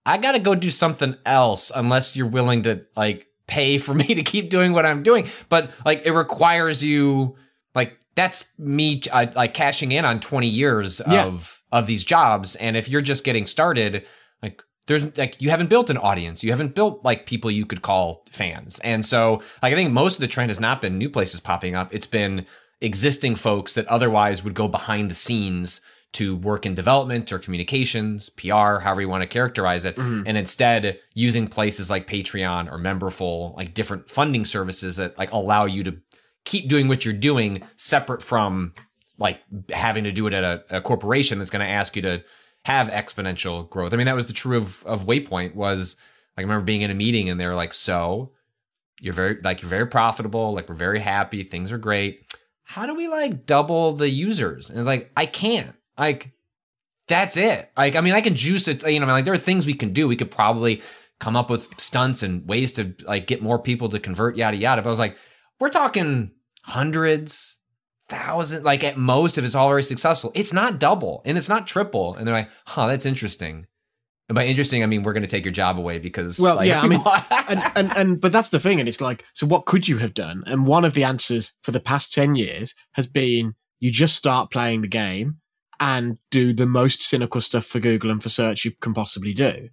[0.04, 4.14] I got to go do something else unless you're willing to like pay for me
[4.14, 5.26] to keep doing what I'm doing.
[5.48, 7.36] But like it requires you
[7.74, 11.24] like that's me uh, like cashing in on 20 years Yeah.
[11.26, 14.06] of of these jobs and if you're just getting started
[14.42, 17.82] like there's like you haven't built an audience you haven't built like people you could
[17.82, 21.10] call fans and so like i think most of the trend has not been new
[21.10, 22.46] places popping up it's been
[22.80, 25.82] existing folks that otherwise would go behind the scenes
[26.14, 30.22] to work in development or communications pr however you want to characterize it mm-hmm.
[30.26, 35.64] and instead using places like patreon or memberful like different funding services that like allow
[35.64, 35.96] you to
[36.44, 38.72] keep doing what you're doing separate from
[39.18, 42.22] like having to do it at a, a corporation that's going to ask you to
[42.64, 43.92] have exponential growth.
[43.92, 45.96] I mean, that was the true of, of Waypoint was
[46.36, 48.32] like, I remember being in a meeting and they were like, so
[49.00, 50.52] you're very, like, you're very profitable.
[50.54, 51.42] Like, we're very happy.
[51.42, 52.24] Things are great.
[52.62, 54.70] How do we like double the users?
[54.70, 55.74] And it's like, I can't.
[55.98, 56.32] Like,
[57.08, 57.70] that's it.
[57.76, 58.86] Like, I mean, I can juice it.
[58.86, 60.06] You know, like there are things we can do.
[60.06, 60.82] We could probably
[61.20, 64.82] come up with stunts and ways to like get more people to convert, yada yada.
[64.82, 65.16] But I was like,
[65.58, 66.32] we're talking
[66.62, 67.58] hundreds,
[68.08, 71.66] thousand, like at most, if it's all very successful, it's not double and it's not
[71.66, 72.14] triple.
[72.14, 73.66] And they're like, huh, that's interesting.
[74.28, 76.68] And by interesting, I mean we're going to take your job away because, Well, like,
[76.68, 77.02] yeah, I mean,
[77.48, 80.12] and, and and but that's the thing, and it's like, so what could you have
[80.12, 80.44] done?
[80.46, 84.50] And one of the answers for the past ten years has been you just start
[84.50, 85.38] playing the game
[85.80, 89.68] and do the most cynical stuff for Google and for search you can possibly do.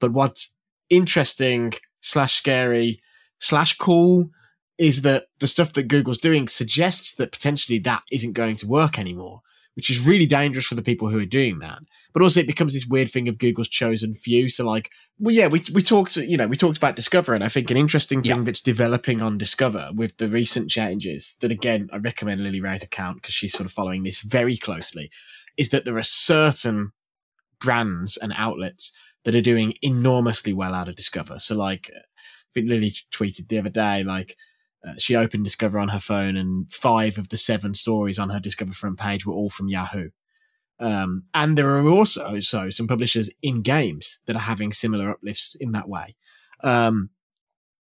[0.00, 0.56] But what's
[0.90, 3.00] interesting slash scary
[3.40, 4.30] slash cool
[4.78, 8.98] is that the stuff that Google's doing suggests that potentially that isn't going to work
[8.98, 9.40] anymore,
[9.74, 11.80] which is really dangerous for the people who are doing that.
[12.12, 14.48] But also it becomes this weird thing of Google's chosen few.
[14.48, 17.48] So like, well, yeah, we, we talked, you know, we talked about Discover and I
[17.48, 18.44] think an interesting thing Yeah.
[18.44, 23.16] that's developing on Discover with the recent changes that again, I recommend Lily Ray's account
[23.20, 25.10] because she's sort of following this very closely
[25.58, 26.92] is that there are certain
[27.60, 31.40] brands and outlets that are doing enormously well out of Discover.
[31.40, 32.00] So like, I
[32.54, 34.36] think Lily tweeted the other day, like,
[34.86, 38.40] uh, she opened Discover on her phone, and five of the seven stories on her
[38.40, 40.10] Discover front page were all from Yahoo.
[40.78, 45.56] Um, and there are also so some publishers in games that are having similar uplifts
[45.56, 46.14] in that way.
[46.62, 47.10] Um,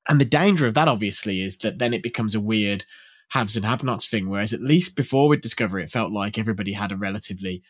[0.09, 2.87] and the danger of that, obviously, is that then it becomes a weird
[3.31, 4.29] haves and have-nots thing.
[4.29, 7.63] Whereas at least before with Discover, it felt like everybody had a relatively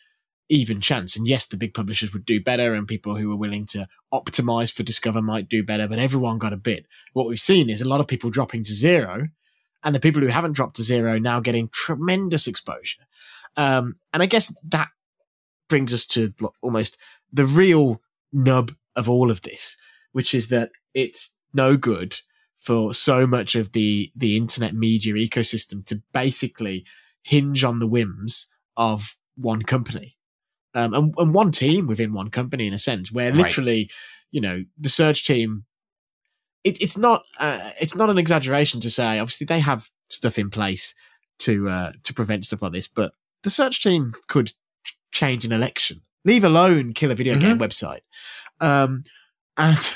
[0.48, 1.16] even chance.
[1.16, 4.72] And yes, the big publishers would do better, and people who were willing to optimize
[4.72, 6.86] for Discover might do better, but everyone got a bit.
[7.12, 9.28] What we've seen is a lot of people dropping to zero,
[9.84, 13.02] and the people who haven't dropped to zero now getting tremendous exposure.
[13.56, 14.88] Um, and I guess that
[15.68, 16.98] brings us to almost
[17.32, 18.02] the real
[18.32, 19.76] nub of all of this,
[20.12, 22.16] which is that it's no good
[22.61, 26.84] for so much of the the internet media ecosystem to basically
[27.22, 30.16] hinge on the whims of one company.
[30.74, 33.42] Um, and, and one team within one company in a sense where Right.
[33.44, 33.90] literally
[34.30, 35.64] you know the search team
[36.62, 40.48] it, it's not uh, it's not an exaggeration to say obviously they have stuff in
[40.48, 40.94] place
[41.40, 44.52] to uh, to prevent stuff like this but the search team could
[45.11, 48.02] change an election leave alone kill a video game website.
[48.61, 49.02] Um
[49.56, 49.76] and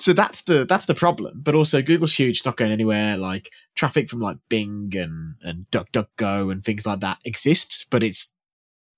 [0.00, 4.08] so that's the that's the problem but also google's huge not going anywhere like traffic
[4.08, 8.32] from like bing and and duckduckgo and things like that exists but it's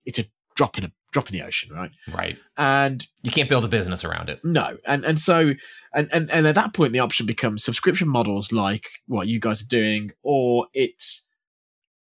[0.06, 0.24] it's a
[0.54, 2.38] drop in a drop in the ocean right right.
[2.56, 4.42] and You can't build a business around it.
[4.44, 5.54] no, and and so
[5.92, 9.62] and, and and at that point the option becomes subscription models like what you guys
[9.62, 11.26] are doing, or it's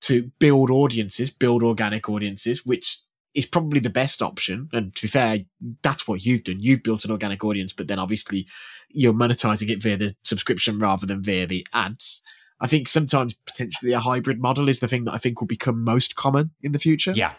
[0.01, 2.99] to build audiences, build organic audiences, which
[3.35, 4.69] is probably the best option.
[4.73, 5.39] And to be fair,
[5.83, 6.61] that's what you've done.
[6.61, 8.47] You've built an organic audience, but then obviously
[8.91, 12.23] you're monetizing it via the subscription rather than via the ads.
[12.61, 15.85] I think sometimes potentially a hybrid model is the thing that I think will become
[15.85, 17.13] most common in the future.
[17.15, 17.35] Yeah.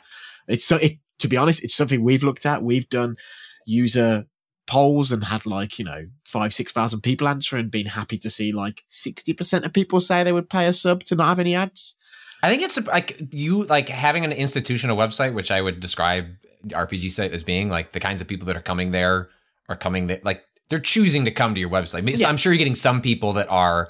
[0.48, 2.64] It's so it to be honest, it's something we've looked at.
[2.64, 3.18] We've done
[3.66, 4.26] user
[4.68, 8.30] polls and had like, you know, five, six thousand people answer and been happy to
[8.30, 11.56] see like 60% of people say they would pay a sub to not have any
[11.56, 11.98] ads.
[12.42, 16.28] I think it's like you like having an institutional website, which I would describe
[16.68, 19.30] RPG site as being like the kinds of people that are coming there
[19.68, 22.00] are coming that like they're choosing to come to your website.
[22.00, 22.30] I mean, so Yeah.
[22.30, 23.90] I'm sure you're getting some people that are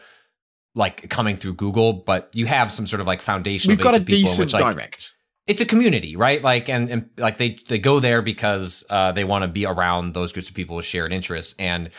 [0.76, 3.76] like coming through Google, but you have some sort of like foundational.
[3.76, 5.14] We've got a people, decent which, like, direct.
[5.48, 6.42] it's a community, right?
[6.42, 10.14] Like, and, and like they they go there because uh, they want to be around
[10.14, 11.56] those groups of people with shared interests.
[11.60, 11.90] And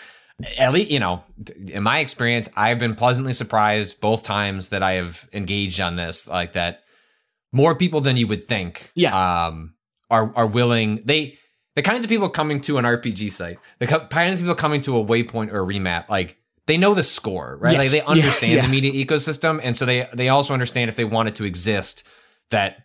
[0.59, 1.23] at least, you know,
[1.69, 6.27] in my experience, I've been pleasantly surprised both times that I have engaged on this,
[6.27, 6.83] like that
[7.53, 9.47] more people than you would think, Yeah.
[9.47, 9.75] um,
[10.11, 11.03] are are willing.
[11.05, 11.39] They
[11.77, 14.99] the kinds of people coming to an RPG site, the kinds of people coming to
[14.99, 16.37] a waypoint or a remap, like.
[16.67, 17.77] They know the score, right?
[17.77, 17.93] Like Yes.
[17.93, 18.63] they Yeah, understand yeah.
[18.63, 22.07] the media ecosystem, and so they they also understand if they want it to exist
[22.51, 22.85] that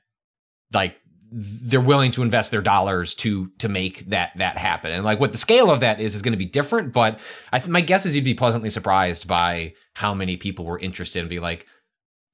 [0.73, 0.99] like
[1.37, 4.91] they're willing to invest their dollars to to make that that happen.
[4.91, 7.19] And like what the scale of that is is going to be different, but
[7.51, 11.19] I th- my guess is you'd be pleasantly surprised by how many people were interested
[11.19, 11.65] and be like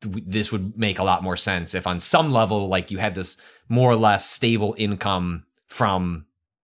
[0.04, 3.38] this would make a lot more sense if on some level like you had this
[3.70, 6.26] more or less stable income from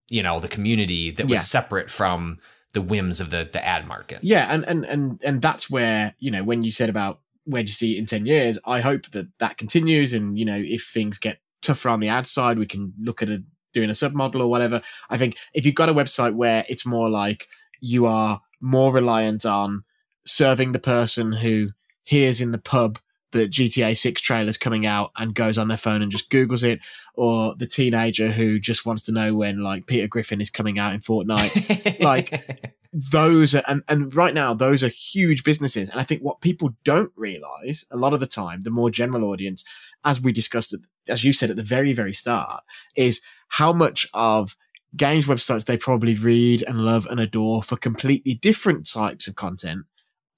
[0.09, 1.41] you know the community that was Yeah.
[1.41, 2.39] separate from
[2.73, 4.19] the whims of the the ad market.
[4.23, 7.69] Yeah, and and and and that's where you know when you said about where do
[7.69, 10.89] you see it in ten years, I hope that that continues, and you know if
[10.93, 13.43] things get tougher on the ad side, we can look at a,
[13.73, 14.83] doing a submodel or whatever.
[15.11, 17.49] I think if you've got a website where it's more like
[17.81, 19.85] you are more reliant on
[20.27, 21.71] serving the person who
[22.03, 22.99] hears in the pub
[23.33, 26.81] that GTA 6 trailer's coming out and goes on their phone and just Googles it,
[27.15, 30.95] or the teenager who just wants to know when like Peter Griffin is coming out
[30.95, 32.01] in Fortnite.
[32.07, 35.91] Like, those are, and, and right now those are huge businesses.
[35.91, 39.25] And i think what people don't realize a lot of the time the more general
[39.31, 39.65] audience
[40.05, 40.75] as we discussed
[41.09, 42.63] as you said at the very very start
[42.97, 44.57] is how much of
[44.97, 49.85] games websites they probably read and love and adore for completely different types of content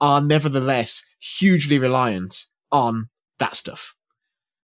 [0.01, 3.95] are nevertheless hugely reliant on that stuff.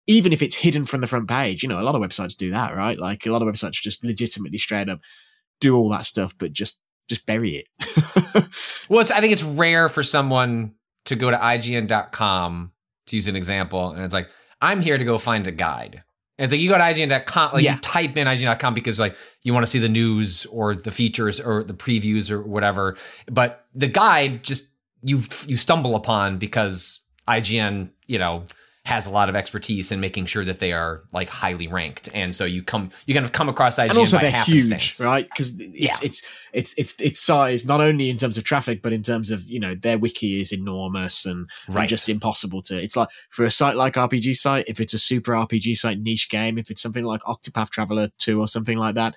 [0.08, 2.50] Even if it's hidden from the front page you know a lot of websites do
[2.50, 2.98] that right?
[2.98, 5.02] Like a lot of websites just legitimately straight up
[5.60, 7.68] do all that stuff but just just bury it
[8.90, 10.74] Well, it's, I think it's rare for someone
[11.06, 12.72] to go to IGN.com
[13.08, 14.30] to use an example, and it's like,
[14.62, 16.04] I'm here to go find a guide.
[16.38, 17.76] And it's like you go to IGN.com, like Yeah.
[17.76, 21.40] you type in IGN.com because like you want to see the news or the features
[21.40, 22.98] or the previews or whatever.
[23.32, 24.68] But the guide just
[25.02, 28.44] you you stumble upon because IGN, you know,
[28.86, 32.36] has a lot of expertise in making sure that they are like highly ranked, and
[32.36, 35.28] so you come you kind of come across IGN and also by they're huge, right?
[35.28, 35.92] Because it's, Yeah.
[36.04, 39.44] it's it's it's it's size not only in terms of traffic, but in terms of
[39.46, 42.78] you know their wiki is enormous and, and just impossible to.
[42.82, 46.30] It's like for a site like RPG site, if it's a super RPG site niche
[46.30, 49.16] game, if it's something like Octopath Traveler two or something like that,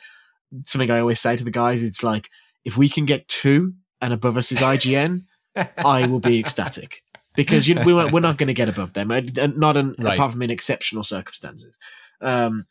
[0.64, 2.30] something I always say to the guys, it's like
[2.64, 5.24] if we can get two and above us is IGN,
[5.84, 7.02] I will be ecstatic.
[7.38, 9.20] Because you know, we're, we're not going to get above them, uh,
[9.56, 10.14] not in, Right.
[10.14, 11.78] apart from in exceptional circumstances.
[12.20, 12.64] Um,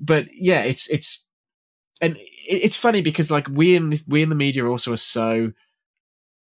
[0.00, 1.26] but yeah, it's it's
[2.00, 2.20] and it-
[2.66, 5.52] it's funny because like we in this we in the media also are so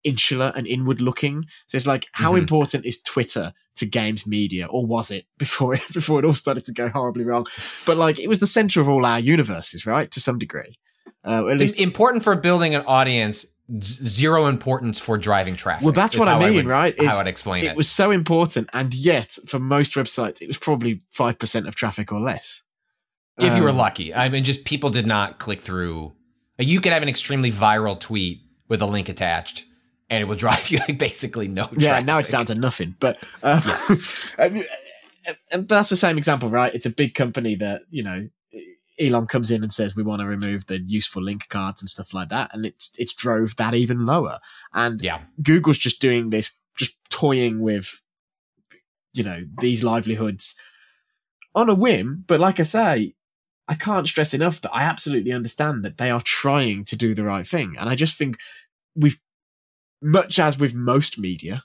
[0.02, 1.44] insular and inward looking.
[1.66, 2.38] So it's like how Mhm.
[2.38, 6.64] important is Twitter to games media, or was it before it, before it all started
[6.66, 7.46] to go horribly wrong?
[7.86, 10.10] But like it was the center of all our universes, right?
[10.12, 10.78] To some degree,
[11.24, 11.78] uh, at least.
[11.78, 13.46] important for building an audience,
[13.82, 15.84] zero importance for driving traffic.
[15.84, 16.94] Well, that's what I mean, would- right?
[17.02, 17.68] How I'd explain it.
[17.72, 21.74] it was so important, and yet for most websites, it was probably five percent of
[21.74, 22.62] traffic or less.
[23.38, 24.12] if you were Um, lucky.
[24.14, 26.12] I mean, just people did not click through.
[26.58, 29.64] You could have an extremely viral tweet with a link attached,
[30.10, 31.68] and it will drive you like basically no.
[31.76, 32.96] Yeah, now it's down to nothing.
[33.00, 34.34] But uh, Yes.
[34.38, 34.64] I mean,
[35.52, 36.74] and that's the same example, right?
[36.74, 38.28] It's a big company that you know
[39.00, 42.12] Elon comes in and says we want to remove the useful link cards and stuff
[42.12, 44.38] like that, and it's it's drove that even lower.
[44.72, 48.02] And Yeah, Google's just doing this, just toying with
[49.12, 50.54] you know these livelihoods
[51.54, 52.24] on a whim.
[52.26, 53.14] But like I say.
[53.68, 57.22] I can't stress enough that I absolutely understand that they are trying to do the
[57.22, 57.76] right thing.
[57.78, 58.36] And I just think
[58.96, 59.20] we've,
[60.02, 61.62] much as with most media,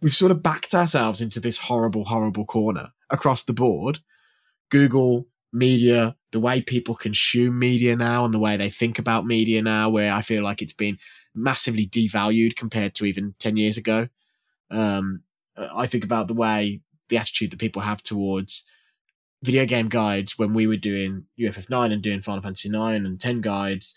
[0.00, 3.98] we've sort of backed ourselves into this horrible, horrible corner across the board.
[4.70, 9.62] Google, media, the way people consume media now and the way they think about media
[9.62, 10.98] now, where I feel like it's been
[11.34, 14.08] massively devalued compared to even 10 years ago.
[14.70, 15.22] Um,
[15.56, 18.64] I think about the way the attitude that people have towards
[19.42, 23.40] video game guides when we were doing UFF9 and doing Final Fantasy 9 and 10
[23.40, 23.94] guides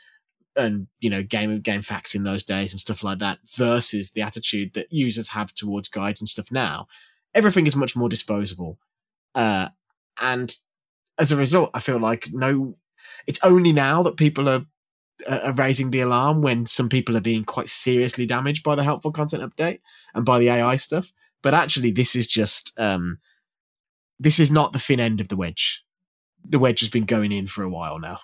[0.56, 4.12] and you know game of game facts in those days and stuff like that versus
[4.12, 6.88] the attitude that users have towards guides and stuff now
[7.34, 8.78] everything is much more disposable
[9.36, 9.68] uh
[10.22, 10.58] and
[11.20, 12.76] as a result i feel like no
[13.28, 14.66] it's only now that people are
[15.28, 19.12] are raising the alarm when some people are being quite seriously damaged by the helpful
[19.12, 19.80] content update
[20.14, 21.14] and by the ai stuff.
[21.42, 23.20] But actually this is just um
[24.20, 25.84] this is not the thin end of the wedge.
[26.44, 28.20] The wedge has been going in for a while now.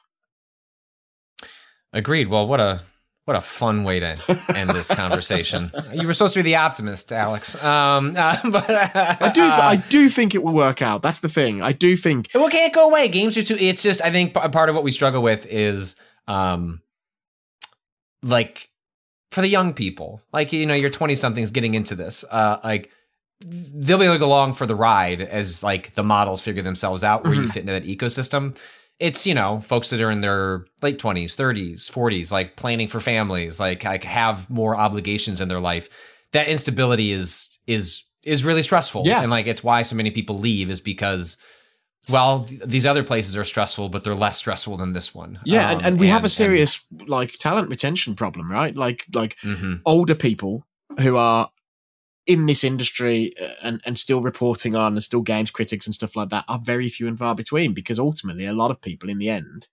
[1.91, 2.27] Agreed.
[2.27, 2.81] Well, what a
[3.29, 4.17] what a fun way to
[4.55, 5.71] end this conversation.
[5.93, 7.53] you were supposed to be the optimist, Alex.
[7.63, 11.03] Um, uh, but I do, I do think it will work out.
[11.03, 11.61] That's the thing.
[11.61, 12.29] I do think.
[12.33, 13.07] Well, it can't go away.
[13.07, 13.55] Games are too.
[13.59, 15.95] It's just I think part of what we struggle with is,
[16.27, 16.81] um,
[18.23, 18.67] like
[19.29, 22.89] for the young people, like you know, your twenty somethings getting into this, uh, like
[23.45, 27.03] they'll be able to go along for the ride as like the models figure themselves
[27.03, 27.51] out where you Mhm.
[27.53, 28.57] fit into that ecosystem.
[28.99, 32.99] It's you know folks that are in their late twenties, thirties, forties, like planning for
[32.99, 35.89] families, like like have more obligations in their life.
[36.33, 39.03] That instability is is is really stressful.
[39.05, 39.21] Yeah.
[39.21, 41.37] and like it's why so many people leave is because
[42.09, 45.39] well, th- these other places are stressful, but they're less stressful than this one.
[45.45, 48.75] Yeah, Um, and, and we have a and- serious like talent retention problem, right?
[48.75, 49.81] Like like Mhm.
[49.85, 50.65] older people
[51.01, 51.49] who are
[52.29, 56.15] in this industry uh, and, and still reporting on and still games critics and stuff
[56.15, 59.17] like that are very few and far between because ultimately a lot of people in
[59.17, 59.67] the end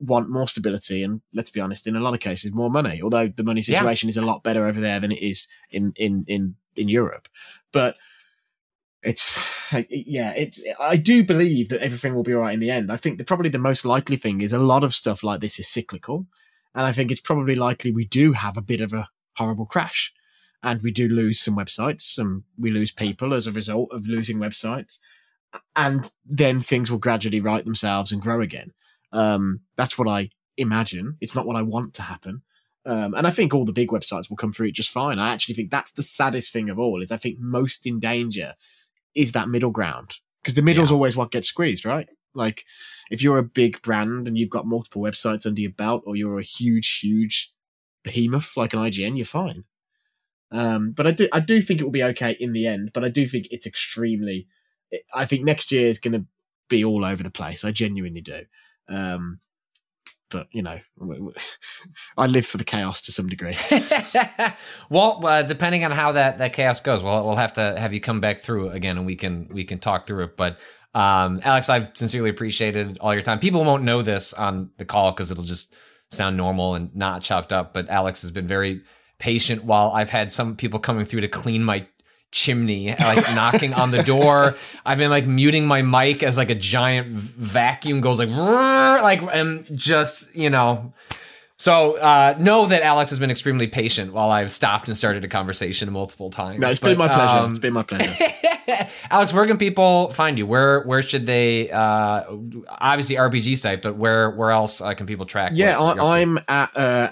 [0.00, 3.28] want more stability and let's be honest in a lot of cases more money although
[3.28, 3.78] the money Yeah.
[3.78, 7.28] situation is a lot better over there than it is in in in in Europe.
[7.72, 7.96] But
[9.02, 9.30] it's
[9.90, 12.90] yeah it's i do believe that everything will be all right in the end.
[12.90, 15.58] I think that probably the most likely thing is a lot of stuff like this
[15.58, 16.26] is cyclical
[16.74, 20.12] and i think it's probably likely we do have a bit of a horrible crash
[20.66, 24.38] and we do lose some websites and we lose people as a result of losing
[24.38, 24.98] websites
[25.74, 28.72] and then things will gradually right themselves and grow again.
[29.12, 31.16] Um, that's what i imagine.
[31.20, 32.42] It's not what i want to happen.
[32.84, 35.18] Um, and i think all the big websites will come through it just fine.
[35.18, 38.54] I actually think that's the saddest thing of all is i think most in danger
[39.14, 40.08] is that middle ground
[40.42, 40.94] because the middle's Yeah.
[40.96, 42.08] always what gets squeezed right?
[42.34, 42.64] Like
[43.10, 46.38] if you're a big brand and you've got multiple websites under your belt or you're
[46.40, 47.52] a huge huge
[48.04, 49.64] behemoth like an ign you're fine
[50.50, 52.90] um, but I do, I do think it will be okay in the end.
[52.94, 54.46] But I do think it's extremely.
[55.14, 56.26] I think next year is going to
[56.68, 57.64] be all over the place.
[57.64, 58.42] I genuinely do.
[58.88, 59.40] Um,
[60.30, 60.78] but you know,
[62.16, 63.56] I live for the chaos to some degree.
[64.90, 68.00] well, uh, depending on how that, that chaos goes, we'll we'll have to have you
[68.00, 70.36] come back through again, and we can we can talk through it.
[70.36, 70.58] But
[70.94, 73.38] um, Alex, I've sincerely appreciated all your time.
[73.38, 75.74] People won't know this on the call because it'll just
[76.10, 77.74] sound normal and not chopped up.
[77.74, 78.82] But Alex has been very
[79.18, 81.86] patient while I've had some people coming through to clean my
[82.32, 84.56] chimney, like knocking on the door.
[84.84, 89.66] I've been like muting my mic as like a giant vacuum goes like like and
[89.76, 90.92] just you know.
[91.58, 95.28] So uh, know that Alex has been extremely patient while I've stopped and started a
[95.28, 96.60] conversation multiple times.
[96.60, 97.38] No, it's But, been my pleasure.
[97.38, 98.12] um, it's been my pleasure.
[99.10, 100.46] Alex, where can people find you?
[100.46, 101.70] Where where should they?
[101.70, 102.24] Uh,
[102.68, 105.52] obviously RPG site, but where where else uh, can people track?
[105.54, 106.12] yeah, what you're up to?
[106.12, 107.08] I, I'm at uh,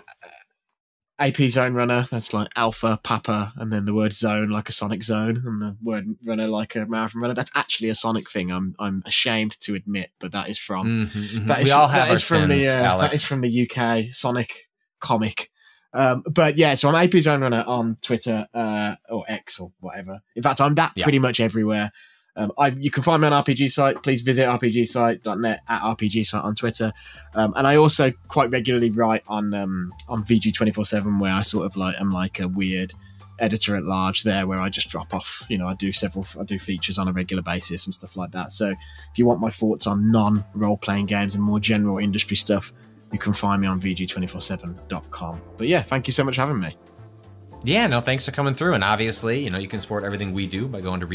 [1.19, 2.07] AP Zone Runner.
[2.11, 5.77] That's like Alpha Papa, and then the word Zone like a Sonic Zone, and the
[5.83, 7.35] word Runner like a Marathon Runner.
[7.35, 8.51] That's actually a Sonic thing.
[8.51, 11.47] I'm I'm ashamed to admit, but that is from Mhm, mhm.
[11.47, 13.41] That is we from, all have that our is from the uh, that is from
[13.43, 14.53] the UK Sonic
[15.01, 15.51] comic.
[15.93, 20.21] Um, but yeah, so I'm AP Zone Runner on Twitter uh, or X or whatever.
[20.35, 21.05] In fact, I'm that Yeah.
[21.05, 21.93] pretty much everywhere.
[22.37, 24.03] Um, I, you can find me on RPG site.
[24.03, 26.93] Please visit rpgsite.net at RPG site on Twitter.
[27.35, 31.33] Um, and I also quite regularly write on um, on VG twenty four seven, where
[31.33, 32.93] I sort of like am like a weird
[33.39, 35.45] editor at large there, where I just drop off.
[35.49, 38.33] You know, I do several, I do features on a regular basis and stuff like
[38.33, 38.53] that.
[38.53, 42.37] So if you want my thoughts on non role playing games and more general industry
[42.37, 42.73] stuff,
[43.13, 45.41] you can find me on vg247.com.
[45.57, 46.77] But yeah, thank you so much for having me.
[47.65, 48.75] Yeah, no, thanks for coming through.
[48.75, 51.07] And obviously, you know, you can support everything we do by going to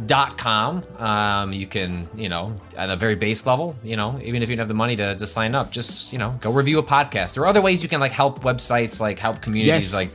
[0.00, 0.84] remapradio.com.
[0.98, 4.56] Um, you can, you know, at a very base level, you know, even if you
[4.56, 7.34] don't have the money to, to sign up, just, you know, go review a podcast.
[7.34, 9.94] There are other ways you can like help websites, like help communities, Yes.
[9.94, 10.08] like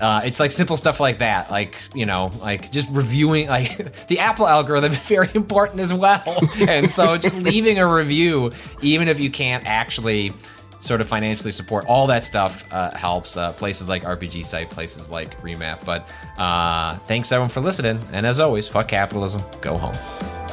[0.00, 3.48] uh, it's like simple stuff like that, like you know, like just reviewing.
[3.48, 6.22] Like the Apple algorithm is very important as well,
[6.68, 8.50] and so just leaving a review,
[8.82, 10.32] even if you can't actually
[10.78, 11.86] sort of financially support.
[11.86, 15.84] All that stuff uh, helps uh, places like rpg site places like remap.
[15.84, 16.08] But
[16.38, 18.00] uh, thanks everyone for listening.
[18.12, 19.42] And as always fuck capitalism.
[19.60, 20.45] Go home